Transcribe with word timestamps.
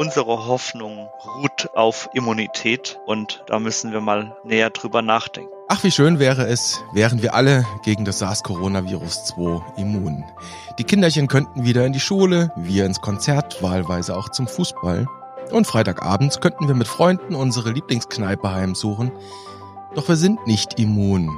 Unsere 0.00 0.46
Hoffnung 0.46 1.10
ruht 1.36 1.68
auf 1.74 2.08
Immunität 2.14 2.98
und 3.04 3.44
da 3.48 3.58
müssen 3.58 3.92
wir 3.92 4.00
mal 4.00 4.34
näher 4.44 4.70
drüber 4.70 5.02
nachdenken. 5.02 5.50
Ach, 5.68 5.84
wie 5.84 5.90
schön 5.90 6.18
wäre 6.18 6.46
es, 6.46 6.80
wären 6.94 7.20
wir 7.20 7.34
alle 7.34 7.66
gegen 7.82 8.06
das 8.06 8.20
SARS-Coronavirus 8.20 9.26
2 9.26 9.60
immun. 9.76 10.24
Die 10.78 10.84
Kinderchen 10.84 11.28
könnten 11.28 11.66
wieder 11.66 11.84
in 11.84 11.92
die 11.92 12.00
Schule, 12.00 12.50
wir 12.56 12.86
ins 12.86 13.02
Konzert, 13.02 13.62
wahlweise 13.62 14.16
auch 14.16 14.30
zum 14.30 14.48
Fußball. 14.48 15.06
Und 15.50 15.66
Freitagabends 15.66 16.40
könnten 16.40 16.66
wir 16.66 16.74
mit 16.74 16.88
Freunden 16.88 17.34
unsere 17.34 17.70
Lieblingskneipe 17.70 18.50
heimsuchen. 18.50 19.12
Doch 19.94 20.08
wir 20.08 20.16
sind 20.16 20.46
nicht 20.46 20.78
immun. 20.78 21.28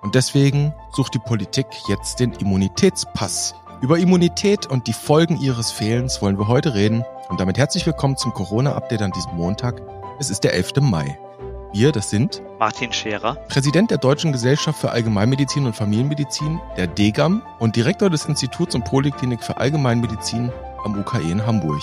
Und 0.00 0.14
deswegen 0.14 0.72
sucht 0.96 1.12
die 1.12 1.18
Politik 1.18 1.66
jetzt 1.88 2.18
den 2.18 2.32
Immunitätspass. 2.32 3.54
Über 3.82 3.98
Immunität 3.98 4.64
und 4.64 4.86
die 4.86 4.94
Folgen 4.94 5.38
ihres 5.38 5.70
Fehlens 5.70 6.22
wollen 6.22 6.38
wir 6.38 6.48
heute 6.48 6.72
reden. 6.72 7.04
Und 7.28 7.40
damit 7.40 7.56
herzlich 7.56 7.86
willkommen 7.86 8.16
zum 8.16 8.34
Corona-Update 8.34 9.00
an 9.00 9.10
diesem 9.12 9.34
Montag. 9.34 9.80
Es 10.18 10.28
ist 10.28 10.44
der 10.44 10.52
11. 10.52 10.80
Mai. 10.80 11.18
Wir, 11.72 11.90
das 11.90 12.10
sind 12.10 12.42
Martin 12.58 12.92
Scherer, 12.92 13.34
Präsident 13.48 13.90
der 13.90 13.98
Deutschen 13.98 14.30
Gesellschaft 14.30 14.78
für 14.78 14.90
Allgemeinmedizin 14.90 15.66
und 15.66 15.74
Familienmedizin, 15.74 16.60
der 16.76 16.86
DGAM 16.86 17.42
und 17.58 17.76
Direktor 17.76 18.10
des 18.10 18.26
Instituts 18.26 18.74
und 18.74 18.84
Poliklinik 18.84 19.42
für 19.42 19.56
Allgemeinmedizin 19.56 20.52
am 20.84 20.98
UKE 20.98 21.30
in 21.30 21.46
Hamburg. 21.46 21.82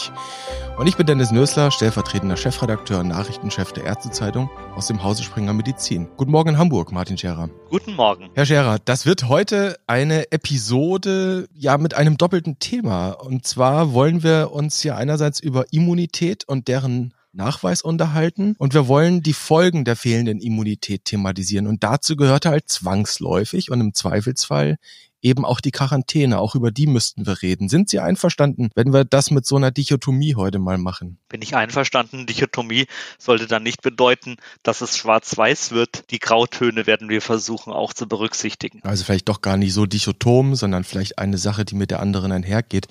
Und 0.78 0.88
ich 0.88 0.96
bin 0.96 1.06
Dennis 1.06 1.32
Nösler, 1.32 1.72
stellvertretender 1.72 2.38
Chefredakteur 2.38 3.00
und 3.00 3.10
Nachrichtenchef 3.10 3.74
der 3.74 3.84
Ärztezeitung 3.84 4.50
aus 4.76 4.88
dem 4.88 5.04
Hause 5.04 5.24
Springer 5.24 5.54
Medizin. 5.54 6.08
Guten 6.18 6.32
Morgen 6.32 6.50
in 6.50 6.58
Hamburg, 6.58 6.92
Martin 6.92 7.18
Scherer. 7.18 7.50
Guten 7.70 7.96
Morgen. 7.96 8.30
Herr 8.36 8.46
Scherer, 8.46 8.80
das 8.84 9.06
wird 9.06 9.28
heute 9.28 9.78
eine 9.88 10.32
Episode 10.32 11.48
ja 11.54 11.78
mit 11.78 11.94
einem 11.94 12.18
doppelten 12.18 12.60
Thema. 12.60 13.12
Und 13.12 13.46
zwar 13.46 13.94
wollen 13.94 14.24
wir 14.24 14.52
uns 14.54 14.84
ja 14.84 14.96
einerseits 14.96 15.40
über 15.40 15.66
Immunität 15.72 16.48
und 16.48 16.68
deren 16.68 17.14
Nachweis 17.34 17.82
unterhalten 17.82 18.56
und 18.58 18.74
wir 18.74 18.88
wollen 18.88 19.24
die 19.24 19.34
Folgen 19.34 19.86
der 19.86 19.96
fehlenden 19.96 20.40
Immunität 20.40 21.06
thematisieren 21.06 21.66
und 21.66 21.84
dazu 21.84 22.18
gehört 22.18 22.46
halt 22.46 22.68
zwangsläufig 22.68 23.72
und 23.72 23.80
im 23.80 23.94
Zweifelsfall 23.94 24.78
eben 25.22 25.46
auch 25.46 25.62
die 25.62 25.72
Quarantäne. 25.72 26.40
Auch 26.40 26.56
über 26.56 26.72
die 26.72 26.88
müssten 26.88 27.26
wir 27.26 27.42
reden. 27.42 27.70
Sind 27.70 27.90
Sie 27.90 28.00
einverstanden, 28.00 28.70
wenn 28.76 28.94
wir 28.94 29.06
das 29.06 29.32
mit 29.32 29.46
so 29.46 29.56
einer 29.56 29.72
Dichotomie 29.72 30.36
heute 30.36 30.60
mal 30.60 30.78
machen? 30.78 31.18
Bin 31.30 31.42
ich 31.42 31.56
einverstanden. 31.56 32.26
Dichotomie 32.26 32.88
sollte 33.18 33.48
dann 33.48 33.64
nicht 33.64 33.82
bedeuten, 33.82 34.38
dass 34.64 34.82
es 34.82 34.98
schwarz-weiß 34.98 35.72
wird. 35.72 36.12
Die 36.12 36.20
Grautöne 36.20 36.88
werden 36.88 37.10
wir 37.10 37.22
versuchen 37.22 37.74
auch 37.74 37.94
zu 37.94 38.08
berücksichtigen. 38.08 38.82
Also 38.84 39.04
vielleicht 39.04 39.30
doch 39.30 39.42
gar 39.42 39.58
nicht 39.58 39.74
so 39.74 39.86
dichotom, 39.86 40.56
sondern 40.56 40.84
vielleicht 40.84 41.20
eine 41.20 41.38
Sache, 41.38 41.66
die 41.66 41.76
mit 41.76 41.92
der 41.92 42.00
anderen 42.00 42.32
einhergeht. 42.32 42.88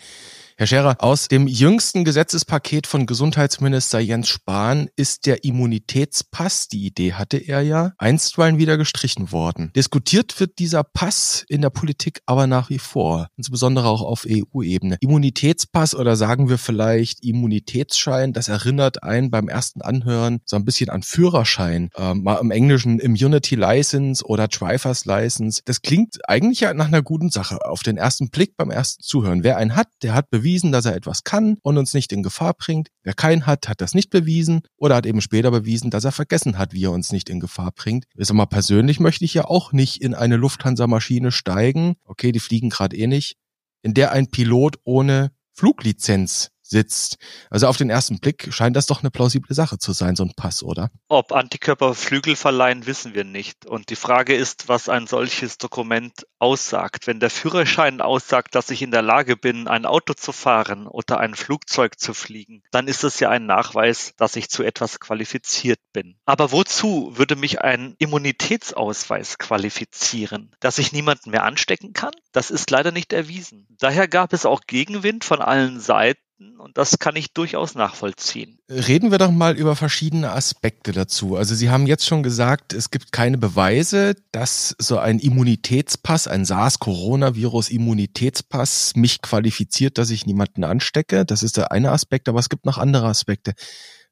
Herr 0.61 0.67
Scherer, 0.67 0.97
aus 0.99 1.29
dem 1.29 1.47
jüngsten 1.47 2.05
Gesetzespaket 2.05 2.87
von 2.87 3.07
Gesundheitsminister 3.07 3.99
Jens 3.99 4.29
Spahn 4.29 4.91
ist 4.95 5.25
der 5.25 5.43
Immunitätspass, 5.43 6.69
die 6.69 6.85
Idee 6.85 7.15
hatte 7.15 7.39
er 7.39 7.63
ja, 7.63 7.93
einstweilen 7.97 8.59
wieder 8.59 8.77
gestrichen 8.77 9.33
worden. 9.33 9.73
Diskutiert 9.75 10.39
wird 10.39 10.59
dieser 10.59 10.85
Pass 10.85 11.47
in 11.49 11.63
der 11.63 11.71
Politik 11.71 12.21
aber 12.27 12.47
nach 12.47 12.69
wie 12.69 12.79
vor, 12.79 13.29
insbesondere 13.39 13.89
auch 13.89 14.03
auf 14.03 14.27
EU-Ebene. 14.29 14.99
Immunitätspass 15.01 15.95
oder 15.95 16.15
sagen 16.15 16.51
wir 16.51 16.59
vielleicht 16.59 17.25
Immunitätsschein, 17.25 18.35
das 18.35 18.49
erinnert 18.49 19.03
einen 19.03 19.31
beim 19.31 19.49
ersten 19.49 19.81
Anhören 19.81 20.41
so 20.45 20.57
ein 20.57 20.67
bisschen 20.67 20.91
an 20.91 21.03
Führerschein, 21.03 21.89
ähm, 21.97 22.23
mal 22.23 22.37
im 22.37 22.51
Englischen 22.51 22.99
Immunity 22.99 23.55
License 23.55 24.23
oder 24.27 24.47
Drivers 24.47 25.07
License. 25.07 25.63
Das 25.65 25.81
klingt 25.81 26.19
eigentlich 26.29 26.61
ja 26.61 26.75
nach 26.75 26.89
einer 26.89 27.01
guten 27.01 27.31
Sache 27.31 27.65
auf 27.65 27.83
den 27.83 27.97
ersten 27.97 28.29
Blick 28.29 28.59
beim 28.59 28.71
ersten 28.71 29.03
Zuhören. 29.03 29.43
Wer 29.43 29.57
einen 29.57 29.75
hat, 29.75 29.89
der 30.03 30.13
hat 30.13 30.29
bewiesen, 30.29 30.50
bewiesen, 30.51 30.73
dass 30.73 30.85
er 30.85 30.97
etwas 30.97 31.23
kann 31.23 31.59
und 31.63 31.79
uns 31.79 31.95
nicht 31.95 32.13
in 32.13 32.25
Gefahr 32.25 32.55
bringt. 32.55 32.89
Wer 33.05 33.15
keinen 33.15 33.47
hat, 33.47 33.69
hat 33.69 33.81
das 33.81 33.95
nicht 33.95 34.11
bewiesen 34.11 34.63
oder 34.77 34.97
hat 34.97 35.07
eben 35.07 35.21
später 35.21 35.51
bewiesen, 35.53 35.91
dass 35.91 36.05
er 36.05 36.11
vergessen 36.11 36.59
hat, 36.59 36.73
wie 36.73 36.85
er 36.85 36.91
uns 36.91 37.13
nicht 37.13 37.31
in 37.31 37.39
Gefahr 37.39 37.71
bringt. 37.71 38.05
Ich 38.17 38.27
sag 38.27 38.35
mal, 38.35 38.47
persönlich 38.47 38.99
möchte 38.99 39.25
ich 39.25 39.35
ja 39.35 39.45
auch 39.45 39.73
nicht 39.73 40.03
in 40.03 40.15
eine 40.15 40.37
Lufthansa-Maschine 40.37 41.31
steigen. 41.31 41.95
Okay, 42.05 42.33
die 42.33 42.41
fliegen 42.41 42.71
gerade 42.71 42.97
eh 42.97 43.07
nicht. 43.07 43.37
In 43.83 43.95
der 43.95 44.11
ein 44.11 44.27
Pilot 44.27 44.79
ohne 44.83 45.31
Fluglizenz 45.55 46.50
sitzt. 46.71 47.19
Also 47.51 47.67
auf 47.67 47.77
den 47.77 47.91
ersten 47.91 48.21
Blick 48.21 48.49
scheint 48.53 48.77
das 48.77 48.87
doch 48.87 49.01
eine 49.01 49.11
plausible 49.11 49.55
Sache 49.55 49.79
zu 49.79 49.93
sein, 49.93 50.17
so 50.17 50.25
ein 50.25 50.33
Pass, 50.35 50.63
oder? 50.63 50.91
Ob 51.09 51.33
Antikörper 51.33 51.95
Flügel 51.95 52.37
verleihen, 52.37 52.87
wissen 52.87 53.15
wir 53.15 53.25
nicht. 53.25 53.67
Und 53.67 53.91
die 53.91 53.97
Frage 53.97 54.35
ist, 54.35 54.69
was 54.69 54.89
ein 54.89 55.07
solches 55.07 55.59
Dokument 55.59 56.27
aussagt. 56.39 57.07
Wenn 57.07 57.21
der 57.21 57.31
Führerschein 57.31 58.01
aussagt, 58.01 58.55
dass 58.55 58.71
ich 58.71 58.83
in 58.83 58.93
der 58.93 59.03
Lage 59.03 59.37
bin, 59.37 59.67
ein 59.69 59.85
Auto 59.85 60.15
zu 60.15 60.33
fahren 60.33 60.87
oder 60.87 61.19
ein 61.19 61.35
Flugzeug 61.35 61.99
zu 61.99 62.15
fliegen, 62.15 62.63
dann 62.71 62.89
ist 62.89 63.05
es 63.05 63.21
ja 63.21 63.31
ein 63.31 63.47
Nachweis, 63.47 64.15
dass 64.17 64.37
ich 64.37 64.49
zu 64.49 64.63
etwas 64.63 65.01
qualifiziert 65.01 65.81
bin. 65.93 66.17
Aber 66.25 66.53
wozu 66.53 67.13
würde 67.17 67.37
mich 67.37 67.61
ein 67.61 67.95
Immunitätsausweis 67.99 69.39
qualifizieren? 69.39 70.53
Dass 70.61 70.79
ich 70.79 70.93
niemanden 70.93 71.31
mehr 71.31 71.45
anstecken 71.45 71.93
kann? 71.93 72.15
Das 72.33 72.51
ist 72.51 72.71
leider 72.71 72.93
nicht 72.93 73.13
erwiesen. 73.13 73.67
Daher 73.81 74.07
gab 74.07 74.33
es 74.33 74.47
auch 74.47 74.63
Gegenwind 74.67 75.25
von 75.25 75.41
allen 75.41 75.81
Seiten 75.81 76.21
und 76.59 76.79
das 76.79 76.99
kann 76.99 77.17
ich 77.17 77.35
durchaus 77.35 77.75
nachvollziehen. 77.75 78.59
Reden 78.71 79.11
wir 79.11 79.19
doch 79.19 79.31
mal 79.31 79.55
über 79.57 79.77
verschiedene 79.77 80.33
Aspekte 80.33 80.93
dazu. 80.93 81.37
Also 81.37 81.55
Sie 81.55 81.69
haben 81.69 81.87
jetzt 81.87 82.07
schon 82.07 82.23
gesagt, 82.23 82.73
es 82.73 82.91
gibt 82.91 83.13
keine 83.13 83.37
Beweise, 83.37 84.15
dass 84.33 84.75
so 84.79 84.97
ein 84.99 85.19
Immunitätspass, 85.19 86.27
ein 86.27 86.47
SARS-Coronavirus-Immunitätspass 86.47 88.97
mich 88.97 89.21
qualifiziert, 89.21 89.99
dass 89.99 90.09
ich 90.11 90.25
niemanden 90.25 90.65
anstecke. 90.65 91.27
Das 91.27 91.43
ist 91.43 91.59
der 91.59 91.73
eine 91.73 91.93
Aspekt, 91.93 92.27
aber 92.29 92.39
es 92.39 92.49
gibt 92.49 92.65
noch 92.65 92.79
andere 92.79 93.07
Aspekte. 93.07 93.53